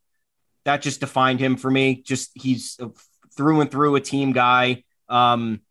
that 0.64 0.83
just 0.83 1.01
defined 1.01 1.40
him 1.40 1.57
for 1.57 1.71
me. 1.71 2.03
Just 2.03 2.31
he's 2.35 2.79
through 3.37 3.61
and 3.62 3.71
through 3.71 3.97
a 3.97 4.01
team 4.01 4.33
guy. 4.33 4.85
Um, 5.09 5.62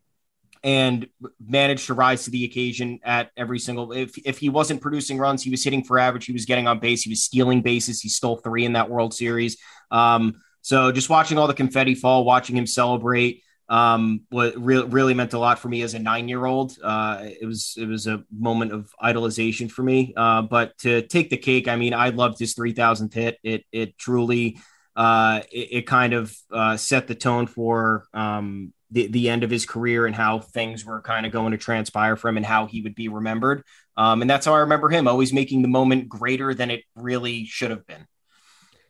and 0.62 1.08
managed 1.40 1.86
to 1.86 1.94
rise 1.94 2.24
to 2.24 2.30
the 2.30 2.44
occasion 2.44 2.98
at 3.02 3.30
every 3.36 3.58
single 3.58 3.92
if 3.92 4.16
if 4.24 4.38
he 4.38 4.48
wasn't 4.48 4.80
producing 4.80 5.18
runs 5.18 5.42
he 5.42 5.50
was 5.50 5.62
hitting 5.62 5.84
for 5.84 5.98
average 5.98 6.26
he 6.26 6.32
was 6.32 6.44
getting 6.44 6.66
on 6.66 6.78
base 6.78 7.02
he 7.02 7.10
was 7.10 7.22
stealing 7.22 7.62
bases 7.62 8.00
he 8.00 8.08
stole 8.08 8.36
three 8.36 8.64
in 8.64 8.72
that 8.72 8.90
world 8.90 9.14
series 9.14 9.56
um 9.90 10.40
so 10.68 10.92
just 10.92 11.08
watching 11.08 11.38
all 11.38 11.46
the 11.46 11.54
confetti 11.54 11.94
fall, 11.94 12.24
watching 12.24 12.54
him 12.54 12.66
celebrate, 12.66 13.42
um, 13.70 14.22
what 14.28 14.54
really 14.56 14.86
really 14.86 15.14
meant 15.14 15.32
a 15.32 15.38
lot 15.38 15.58
for 15.58 15.68
me 15.68 15.80
as 15.80 15.94
a 15.94 15.98
nine 15.98 16.28
year 16.28 16.44
old. 16.44 16.76
Uh, 16.82 17.20
it 17.40 17.46
was 17.46 17.74
it 17.78 17.86
was 17.86 18.06
a 18.06 18.22
moment 18.30 18.72
of 18.72 18.92
idolization 19.02 19.70
for 19.70 19.82
me. 19.82 20.12
Uh, 20.14 20.42
but 20.42 20.76
to 20.78 21.00
take 21.02 21.30
the 21.30 21.38
cake, 21.38 21.68
I 21.68 21.76
mean, 21.76 21.94
I 21.94 22.10
loved 22.10 22.38
his 22.38 22.52
three 22.52 22.72
thousandth 22.72 23.14
hit. 23.14 23.38
It 23.42 23.64
it 23.72 23.96
truly 23.96 24.58
uh, 24.94 25.40
it, 25.50 25.68
it 25.70 25.86
kind 25.86 26.12
of 26.12 26.36
uh, 26.52 26.76
set 26.76 27.06
the 27.06 27.14
tone 27.14 27.46
for 27.46 28.06
um, 28.12 28.74
the 28.90 29.06
the 29.08 29.28
end 29.28 29.44
of 29.44 29.50
his 29.50 29.66
career 29.66 30.06
and 30.06 30.14
how 30.14 30.40
things 30.40 30.84
were 30.84 31.00
kind 31.00 31.26
of 31.26 31.32
going 31.32 31.52
to 31.52 31.58
transpire 31.58 32.16
for 32.16 32.28
him 32.28 32.36
and 32.36 32.46
how 32.46 32.66
he 32.66 32.82
would 32.82 32.94
be 32.94 33.08
remembered. 33.08 33.62
Um, 33.96 34.22
and 34.22 34.30
that's 34.30 34.46
how 34.46 34.54
I 34.54 34.60
remember 34.60 34.88
him, 34.88 35.08
always 35.08 35.32
making 35.32 35.62
the 35.62 35.68
moment 35.68 36.08
greater 36.08 36.54
than 36.54 36.70
it 36.70 36.84
really 36.94 37.44
should 37.44 37.70
have 37.70 37.86
been. 37.86 38.06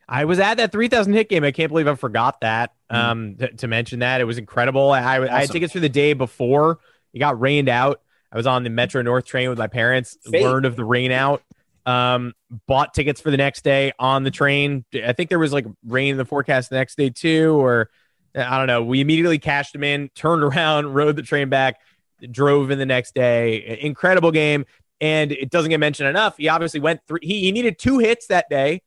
I 0.09 0.25
was 0.25 0.39
at 0.39 0.57
that 0.57 0.73
3000 0.73 1.13
hit 1.13 1.29
game. 1.29 1.45
I 1.45 1.51
can't 1.51 1.69
believe 1.71 1.87
I 1.87 1.95
forgot 1.95 2.41
that. 2.41 2.73
Mm. 2.91 2.97
Um, 2.97 3.37
to, 3.37 3.53
to 3.53 3.69
mention 3.69 3.99
that 3.99 4.21
it 4.21 4.25
was 4.25 4.39
incredible. 4.39 4.91
I, 4.91 5.01
I, 5.01 5.37
I 5.37 5.41
had 5.41 5.51
tickets 5.51 5.73
for 5.73 5.81
the 5.81 5.89
day 5.89 6.15
before 6.15 6.79
it 7.13 7.19
got 7.19 7.39
rained 7.41 7.69
out. 7.69 8.01
I 8.33 8.37
was 8.37 8.47
on 8.47 8.63
the 8.65 8.71
Metro 8.71 9.03
North 9.03 9.25
train 9.25 9.49
with 9.49 9.59
my 9.59 9.67
parents. 9.67 10.17
Fate. 10.31 10.43
Learned 10.43 10.67
of 10.67 10.77
the 10.77 10.85
rain 10.85 11.13
out. 11.13 11.43
Um, 11.87 12.35
bought 12.67 12.93
tickets 12.93 13.21
for 13.21 13.31
the 13.31 13.39
next 13.39 13.65
day 13.65 13.93
on 13.99 14.23
the 14.23 14.31
train. 14.31 14.85
I 14.95 15.15
think 15.15 15.31
there 15.31 15.39
was 15.39 15.53
like 15.53 15.67
rain 15.87 16.13
in 16.13 16.17
the 16.19 16.27
forecast 16.27 16.69
the 16.71 16.77
next 16.77 16.97
day 16.97 17.09
too, 17.09 17.55
or 17.59 17.91
I 18.35 18.59
don't 18.59 18.67
know. 18.67 18.83
We 18.83 19.01
immediately 19.01 19.38
cashed 19.38 19.75
him 19.75 19.85
in, 19.85 20.11
turned 20.14 20.43
around, 20.43 20.95
rode 20.95 21.17
the 21.17 21.23
train 21.23 21.49
back, 21.49 21.81
drove 22.31 22.71
in 22.71 22.79
the 22.79 22.87
next 22.87 23.14
day. 23.14 23.79
Incredible 23.81 24.31
game. 24.31 24.67
And 25.01 25.31
it 25.31 25.51
doesn't 25.51 25.71
get 25.71 25.79
mentioned 25.79 26.09
enough. 26.09 26.37
He 26.37 26.49
obviously 26.49 26.81
went 26.81 27.01
three. 27.07 27.21
He, 27.23 27.41
he 27.43 27.53
needed 27.53 27.79
two 27.79 27.99
hits 27.99 28.27
that 28.27 28.49
day 28.51 28.83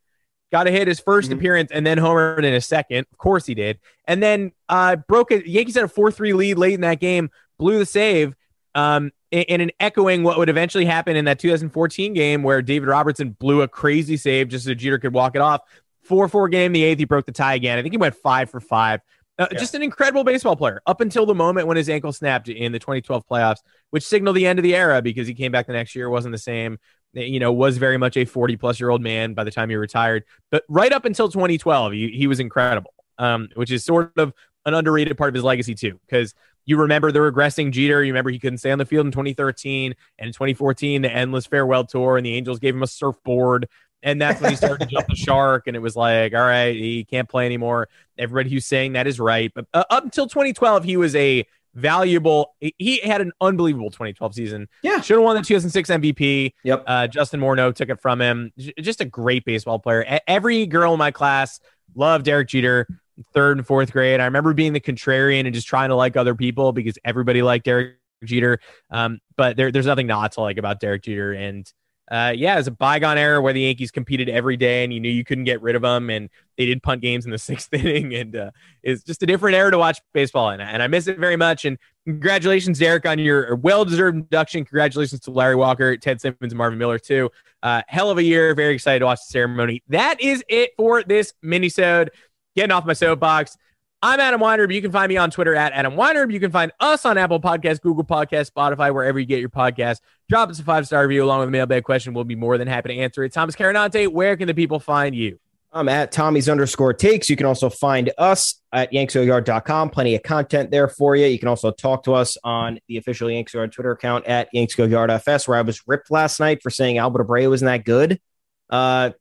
got 0.51 0.65
to 0.65 0.71
hit 0.71 0.87
his 0.87 0.99
1st 0.99 1.29
Mhm. 1.29 1.33
appearance 1.33 1.71
and 1.71 1.85
then 1.85 1.97
homered 1.97 2.43
in 2.43 2.53
a 2.53 2.61
second. 2.61 3.05
Of 3.11 3.17
course 3.17 3.45
he 3.45 3.55
did. 3.55 3.79
And 4.05 4.21
then 4.21 4.51
uh, 4.67 4.97
broke 4.97 5.31
it. 5.31 5.47
Yankees 5.47 5.75
had 5.75 5.85
a 5.85 5.87
4 5.87 6.11
3 6.11 6.33
lead 6.33 6.57
late 6.57 6.73
in 6.73 6.81
that 6.81 6.99
game, 6.99 7.29
blew 7.57 7.79
the 7.79 7.85
save. 7.85 8.35
Um, 8.75 9.11
in, 9.31 9.43
in 9.43 9.61
an 9.61 9.71
echoing 9.79 10.23
what 10.23 10.37
would 10.37 10.49
eventually 10.49 10.85
happen 10.85 11.15
in 11.15 11.25
that 11.25 11.39
2014 11.39 12.13
game 12.13 12.43
where 12.43 12.61
David 12.61 12.87
Robertson 12.87 13.31
blew 13.31 13.61
a 13.61 13.67
crazy 13.67 14.17
save 14.17 14.49
just 14.49 14.65
so 14.65 14.73
Jeter 14.73 14.97
could 14.99 15.13
walk 15.13 15.35
it 15.35 15.41
off. 15.41 15.61
4 16.03 16.27
4 16.27 16.49
game, 16.49 16.73
the 16.73 16.83
eighth, 16.83 16.99
he 16.99 17.05
broke 17.05 17.25
the 17.25 17.31
tie 17.31 17.55
again. 17.55 17.77
I 17.77 17.81
think 17.81 17.93
he 17.93 17.97
went 17.97 18.15
five 18.15 18.49
for 18.49 18.59
five. 18.59 19.01
Uh, 19.41 19.47
Yeah. 19.51 19.59
Just 19.59 19.75
an 19.75 19.81
incredible 19.81 20.23
baseball 20.23 20.55
player 20.55 20.81
up 20.85 21.01
until 21.01 21.25
the 21.25 21.35
moment 21.35 21.67
when 21.67 21.77
his 21.77 21.89
ankle 21.89 22.11
snapped 22.11 22.47
in 22.49 22.71
the 22.71 22.79
2012 22.79 23.25
playoffs, 23.27 23.59
which 23.89 24.03
signaled 24.03 24.35
the 24.35 24.45
end 24.45 24.59
of 24.59 24.63
the 24.63 24.75
era 24.75 25.01
because 25.01 25.27
he 25.27 25.33
came 25.33 25.51
back 25.51 25.67
the 25.67 25.73
next 25.73 25.95
year, 25.95 26.09
wasn't 26.09 26.31
the 26.31 26.37
same 26.37 26.77
you 27.13 27.39
know, 27.39 27.51
was 27.51 27.77
very 27.77 27.97
much 27.97 28.15
a 28.17 28.25
40 28.25 28.57
plus 28.57 28.79
year 28.79 28.89
old 28.89 29.01
man 29.01 29.33
by 29.33 29.43
the 29.43 29.51
time 29.51 29.69
he 29.69 29.75
retired. 29.75 30.23
But 30.49 30.63
right 30.69 30.91
up 30.91 31.05
until 31.05 31.29
2012, 31.29 31.93
he, 31.93 32.07
he 32.09 32.27
was 32.27 32.39
incredible, 32.39 32.93
um, 33.17 33.49
which 33.55 33.71
is 33.71 33.83
sort 33.83 34.13
of 34.17 34.33
an 34.65 34.73
underrated 34.73 35.17
part 35.17 35.29
of 35.29 35.35
his 35.35 35.43
legacy, 35.43 35.75
too. 35.75 35.99
Because 36.05 36.33
you 36.65 36.77
remember 36.77 37.11
the 37.11 37.19
regressing 37.19 37.71
Jeter. 37.71 38.03
You 38.03 38.13
remember 38.13 38.29
he 38.29 38.39
couldn't 38.39 38.59
stay 38.59 38.71
on 38.71 38.77
the 38.77 38.85
field 38.85 39.05
in 39.05 39.11
2013 39.11 39.93
and 40.19 40.27
in 40.27 40.33
2014, 40.33 41.01
the 41.01 41.11
endless 41.11 41.47
farewell 41.47 41.85
tour, 41.85 42.17
and 42.17 42.25
the 42.25 42.33
Angels 42.33 42.59
gave 42.59 42.75
him 42.75 42.83
a 42.83 42.87
surfboard. 42.87 43.67
And 44.03 44.21
that's 44.21 44.41
when 44.41 44.49
he 44.49 44.55
started 44.55 44.79
to 44.79 44.85
jump 44.87 45.07
the 45.07 45.15
shark. 45.15 45.67
And 45.67 45.75
it 45.75 45.79
was 45.79 45.95
like, 45.95 46.33
all 46.33 46.41
right, 46.41 46.75
he 46.75 47.03
can't 47.03 47.29
play 47.29 47.45
anymore. 47.45 47.87
Everybody 48.17 48.49
who's 48.49 48.65
saying 48.65 48.93
that 48.93 49.07
is 49.07 49.19
right. 49.19 49.51
But 49.53 49.67
uh, 49.73 49.83
up 49.89 50.03
until 50.03 50.27
2012, 50.27 50.83
he 50.83 50.97
was 50.97 51.15
a 51.15 51.45
valuable, 51.73 52.55
he 52.59 52.99
had 53.03 53.21
an 53.21 53.31
unbelievable 53.39 53.89
2012 53.91 54.33
season. 54.35 54.67
Yeah. 54.83 55.01
Should 55.01 55.15
have 55.17 55.23
won 55.23 55.35
the 55.35 55.41
2006 55.43 55.89
MVP. 55.89 56.53
Yep. 56.63 56.83
Uh, 56.87 57.07
Justin 57.07 57.39
Morneau 57.39 57.73
took 57.73 57.89
it 57.89 57.99
from 58.01 58.19
him. 58.21 58.51
J- 58.57 58.73
Just 58.79 59.01
a 59.01 59.05
great 59.05 59.45
baseball 59.45 59.79
player. 59.79 60.19
Every 60.27 60.65
girl 60.65 60.93
in 60.93 60.99
my 60.99 61.11
class 61.11 61.59
loved 61.95 62.25
Derek 62.25 62.47
Jeter, 62.49 62.87
third 63.33 63.57
and 63.57 63.67
fourth 63.67 63.91
grade. 63.91 64.19
I 64.19 64.25
remember 64.25 64.53
being 64.53 64.73
the 64.73 64.79
contrarian 64.79 65.45
and 65.45 65.53
just 65.53 65.67
trying 65.67 65.89
to 65.89 65.95
like 65.95 66.17
other 66.17 66.35
people 66.35 66.71
because 66.73 66.97
everybody 67.05 67.41
liked 67.41 67.65
Derek 67.65 67.97
Jeter. 68.23 68.59
Um, 68.89 69.19
but 69.37 69.57
there, 69.57 69.71
there's 69.71 69.85
nothing 69.85 70.07
not 70.07 70.33
to 70.33 70.41
like 70.41 70.57
about 70.57 70.79
Derek 70.79 71.03
Jeter. 71.03 71.33
And 71.33 71.71
uh, 72.11 72.33
yeah, 72.35 72.55
it 72.55 72.57
was 72.57 72.67
a 72.67 72.71
bygone 72.71 73.17
era 73.17 73.41
where 73.41 73.53
the 73.53 73.61
Yankees 73.61 73.89
competed 73.89 74.27
every 74.27 74.57
day 74.57 74.83
and 74.83 74.93
you 74.93 74.99
knew 74.99 75.09
you 75.09 75.23
couldn't 75.23 75.45
get 75.45 75.61
rid 75.61 75.77
of 75.77 75.81
them. 75.81 76.09
And 76.09 76.29
they 76.57 76.65
did 76.65 76.83
punt 76.83 77.01
games 77.01 77.23
in 77.23 77.31
the 77.31 77.37
sixth 77.39 77.73
inning. 77.73 78.13
And 78.13 78.35
uh, 78.35 78.51
it's 78.83 79.01
just 79.01 79.23
a 79.23 79.25
different 79.25 79.55
era 79.55 79.71
to 79.71 79.77
watch 79.77 80.01
baseball. 80.13 80.49
And, 80.49 80.61
and 80.61 80.83
I 80.83 80.87
miss 80.87 81.07
it 81.07 81.17
very 81.17 81.37
much. 81.37 81.63
And 81.63 81.77
congratulations, 82.05 82.79
Derek, 82.79 83.05
on 83.05 83.17
your 83.17 83.55
well 83.55 83.85
deserved 83.85 84.17
induction. 84.17 84.65
Congratulations 84.65 85.21
to 85.21 85.31
Larry 85.31 85.55
Walker, 85.55 85.95
Ted 85.95 86.19
Simmons, 86.19 86.53
Marvin 86.53 86.77
Miller, 86.77 86.99
too. 86.99 87.29
Uh, 87.63 87.81
hell 87.87 88.09
of 88.09 88.17
a 88.17 88.23
year. 88.23 88.53
Very 88.55 88.73
excited 88.73 88.99
to 88.99 89.05
watch 89.05 89.19
the 89.19 89.31
ceremony. 89.31 89.81
That 89.87 90.19
is 90.19 90.43
it 90.49 90.71
for 90.75 91.03
this 91.03 91.33
minisode. 91.41 92.09
Getting 92.57 92.71
off 92.71 92.85
my 92.85 92.91
soapbox. 92.91 93.55
I'm 94.03 94.19
Adam 94.19 94.41
Weinrib. 94.41 94.73
You 94.73 94.81
can 94.81 94.91
find 94.91 95.09
me 95.09 95.17
on 95.17 95.29
Twitter 95.29 95.53
at 95.53 95.73
Adam 95.73 95.93
Weinrib. 95.93 96.33
You 96.33 96.39
can 96.39 96.49
find 96.49 96.71
us 96.79 97.05
on 97.05 97.19
Apple 97.19 97.39
Podcasts, 97.39 97.79
Google 97.79 98.03
Podcasts, 98.03 98.49
Spotify, 98.51 98.91
wherever 98.91 99.19
you 99.19 99.27
get 99.27 99.39
your 99.39 99.49
podcast. 99.49 99.99
Drop 100.27 100.49
us 100.49 100.59
a 100.59 100.63
five 100.63 100.87
star 100.87 101.03
review 101.05 101.23
along 101.23 101.41
with 101.41 101.49
a 101.49 101.51
mailbag 101.51 101.83
question. 101.83 102.15
We'll 102.15 102.23
be 102.23 102.35
more 102.35 102.57
than 102.57 102.67
happy 102.67 102.95
to 102.95 102.99
answer 102.99 103.23
it. 103.23 103.31
Thomas 103.31 103.55
Carannante, 103.55 104.07
where 104.07 104.35
can 104.35 104.47
the 104.47 104.55
people 104.55 104.79
find 104.79 105.13
you? 105.13 105.39
I'm 105.71 105.87
at 105.87 106.11
Tommy's 106.11 106.49
underscore 106.49 106.95
takes. 106.95 107.29
You 107.29 107.35
can 107.35 107.45
also 107.45 107.69
find 107.69 108.11
us 108.17 108.59
at 108.73 108.91
yanksgoyard.com. 108.91 109.91
Plenty 109.91 110.15
of 110.15 110.23
content 110.23 110.71
there 110.71 110.87
for 110.87 111.15
you. 111.15 111.27
You 111.27 111.37
can 111.37 111.47
also 111.47 111.69
talk 111.69 112.03
to 112.05 112.15
us 112.15 112.37
on 112.43 112.79
the 112.87 112.97
official 112.97 113.29
Yanks 113.29 113.53
Yard 113.53 113.71
Twitter 113.71 113.91
account 113.91 114.25
at 114.25 114.49
Yanks 114.51 114.73
Go 114.73 114.85
Yard 114.85 115.11
FS, 115.11 115.47
where 115.47 115.59
I 115.59 115.61
was 115.61 115.79
ripped 115.85 116.09
last 116.09 116.39
night 116.39 116.63
for 116.63 116.71
saying 116.71 116.97
Albert 116.97 117.27
Abreu 117.27 117.49
wasn't 117.51 117.69
that 117.69 117.85
good. 117.85 118.19
Uh, 118.67 119.11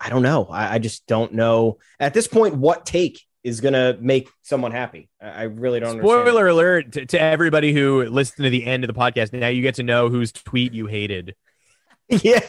I 0.00 0.10
don't 0.10 0.22
know. 0.22 0.44
I, 0.44 0.74
I 0.74 0.78
just 0.78 1.06
don't 1.08 1.32
know 1.32 1.78
at 1.98 2.14
this 2.14 2.28
point 2.28 2.54
what 2.54 2.86
take 2.86 3.25
is 3.46 3.60
going 3.60 3.74
to 3.74 3.96
make 4.00 4.28
someone 4.42 4.72
happy. 4.72 5.08
I 5.22 5.44
really 5.44 5.78
don't. 5.78 6.00
Spoiler 6.00 6.48
alert 6.48 6.92
to, 6.92 7.06
to, 7.06 7.20
everybody 7.20 7.72
who 7.72 8.04
listened 8.04 8.42
to 8.42 8.50
the 8.50 8.66
end 8.66 8.82
of 8.82 8.88
the 8.88 8.94
podcast. 8.94 9.32
Now 9.32 9.46
you 9.46 9.62
get 9.62 9.76
to 9.76 9.84
know 9.84 10.08
whose 10.08 10.32
tweet 10.32 10.72
you 10.72 10.86
hated. 10.86 11.36
yeah. 12.08 12.40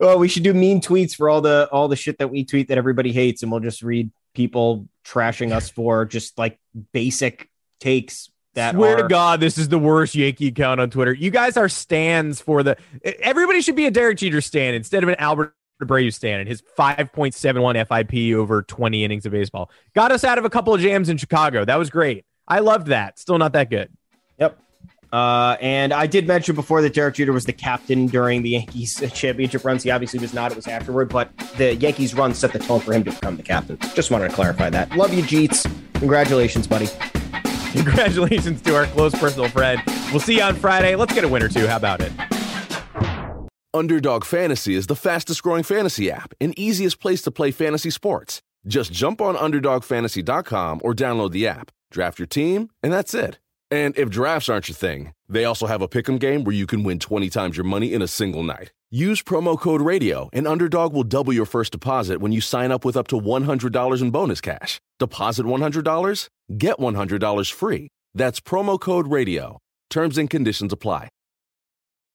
Well, 0.00 0.18
we 0.18 0.26
should 0.26 0.42
do 0.42 0.52
mean 0.52 0.80
tweets 0.80 1.14
for 1.14 1.30
all 1.30 1.40
the 1.40 1.68
all 1.70 1.86
the 1.86 1.94
shit 1.94 2.18
that 2.18 2.28
we 2.28 2.44
tweet 2.44 2.68
that 2.68 2.78
everybody 2.78 3.12
hates, 3.12 3.44
and 3.44 3.52
we'll 3.52 3.60
just 3.60 3.82
read 3.82 4.10
people 4.34 4.88
trashing 5.06 5.52
us 5.52 5.70
for 5.70 6.04
just 6.06 6.36
like 6.36 6.58
basic 6.92 7.48
takes. 7.78 8.28
That 8.54 8.74
swear 8.74 8.98
are... 8.98 9.02
to 9.02 9.08
God, 9.08 9.38
this 9.38 9.58
is 9.58 9.68
the 9.68 9.78
worst 9.78 10.16
Yankee 10.16 10.48
account 10.48 10.80
on 10.80 10.90
Twitter. 10.90 11.14
You 11.14 11.30
guys 11.30 11.56
are 11.56 11.68
stands 11.68 12.40
for 12.40 12.64
the. 12.64 12.76
Everybody 13.04 13.62
should 13.62 13.76
be 13.76 13.86
a 13.86 13.92
Derek 13.92 14.18
Jeter 14.18 14.40
stand 14.40 14.74
instead 14.74 15.04
of 15.04 15.08
an 15.08 15.16
Albert 15.20 15.54
Abreu 15.82 16.12
stand 16.12 16.40
and 16.40 16.48
his 16.48 16.62
5.71 16.78 17.86
FIP 17.86 18.36
over 18.36 18.62
20 18.62 19.04
innings 19.04 19.26
of 19.26 19.32
baseball. 19.32 19.70
Got 19.94 20.12
us 20.12 20.24
out 20.24 20.38
of 20.38 20.44
a 20.44 20.50
couple 20.50 20.74
of 20.74 20.80
jams 20.80 21.08
in 21.08 21.16
Chicago. 21.16 21.64
That 21.64 21.78
was 21.78 21.90
great. 21.90 22.24
I 22.48 22.60
loved 22.60 22.88
that. 22.88 23.18
Still 23.18 23.38
not 23.38 23.52
that 23.52 23.70
good. 23.70 23.90
Yep. 24.38 24.58
Uh, 25.12 25.56
and 25.60 25.92
I 25.92 26.06
did 26.06 26.26
mention 26.26 26.54
before 26.54 26.80
that 26.82 26.94
Derek 26.94 27.16
Jeter 27.16 27.32
was 27.32 27.44
the 27.44 27.52
captain 27.52 28.06
during 28.06 28.42
the 28.42 28.50
Yankees 28.50 29.02
championship 29.12 29.64
runs. 29.64 29.82
He 29.82 29.90
obviously 29.90 30.18
was 30.18 30.32
not. 30.32 30.52
It 30.52 30.56
was 30.56 30.66
afterward, 30.66 31.10
but 31.10 31.36
the 31.58 31.74
Yankees 31.74 32.14
run 32.14 32.34
set 32.34 32.52
the 32.52 32.58
tone 32.58 32.80
for 32.80 32.94
him 32.94 33.04
to 33.04 33.10
become 33.10 33.36
the 33.36 33.42
captain. 33.42 33.78
Just 33.94 34.10
wanted 34.10 34.28
to 34.28 34.34
clarify 34.34 34.70
that. 34.70 34.96
Love 34.96 35.12
you, 35.12 35.22
Jeets. 35.22 35.70
Congratulations, 35.94 36.66
buddy. 36.66 36.88
Congratulations 37.72 38.60
to 38.62 38.74
our 38.74 38.86
close 38.86 39.14
personal 39.14 39.48
friend. 39.48 39.80
We'll 40.10 40.20
see 40.20 40.36
you 40.36 40.42
on 40.42 40.56
Friday. 40.56 40.94
Let's 40.96 41.14
get 41.14 41.24
a 41.24 41.28
win 41.28 41.42
or 41.42 41.48
two. 41.48 41.66
How 41.66 41.76
about 41.76 42.00
it? 42.00 42.12
Underdog 43.74 44.26
Fantasy 44.26 44.74
is 44.74 44.86
the 44.86 44.94
fastest 44.94 45.42
growing 45.42 45.62
fantasy 45.62 46.10
app 46.10 46.34
and 46.38 46.58
easiest 46.58 47.00
place 47.00 47.22
to 47.22 47.30
play 47.30 47.50
fantasy 47.50 47.88
sports. 47.88 48.42
Just 48.66 48.92
jump 48.92 49.22
on 49.22 49.34
UnderdogFantasy.com 49.34 50.82
or 50.84 50.92
download 50.92 51.32
the 51.32 51.46
app, 51.46 51.70
draft 51.90 52.18
your 52.18 52.26
team, 52.26 52.68
and 52.82 52.92
that's 52.92 53.14
it. 53.14 53.38
And 53.70 53.96
if 53.96 54.10
drafts 54.10 54.50
aren't 54.50 54.68
your 54.68 54.76
thing, 54.76 55.14
they 55.26 55.46
also 55.46 55.66
have 55.66 55.80
a 55.80 55.88
pick'em 55.88 56.20
game 56.20 56.44
where 56.44 56.54
you 56.54 56.66
can 56.66 56.82
win 56.84 56.98
20 56.98 57.30
times 57.30 57.56
your 57.56 57.64
money 57.64 57.94
in 57.94 58.02
a 58.02 58.06
single 58.06 58.42
night. 58.42 58.72
Use 58.90 59.22
promo 59.22 59.58
code 59.58 59.80
RADIO, 59.80 60.28
and 60.34 60.46
Underdog 60.46 60.92
will 60.92 61.02
double 61.02 61.32
your 61.32 61.46
first 61.46 61.72
deposit 61.72 62.20
when 62.20 62.30
you 62.30 62.42
sign 62.42 62.70
up 62.70 62.84
with 62.84 62.94
up 62.94 63.08
to 63.08 63.18
$100 63.18 64.02
in 64.02 64.10
bonus 64.10 64.42
cash. 64.42 64.82
Deposit 64.98 65.46
$100, 65.46 66.28
get 66.58 66.76
$100 66.76 67.52
free. 67.52 67.88
That's 68.14 68.38
promo 68.38 68.78
code 68.78 69.08
RADIO. 69.08 69.56
Terms 69.88 70.18
and 70.18 70.28
conditions 70.28 70.74
apply. 70.74 71.08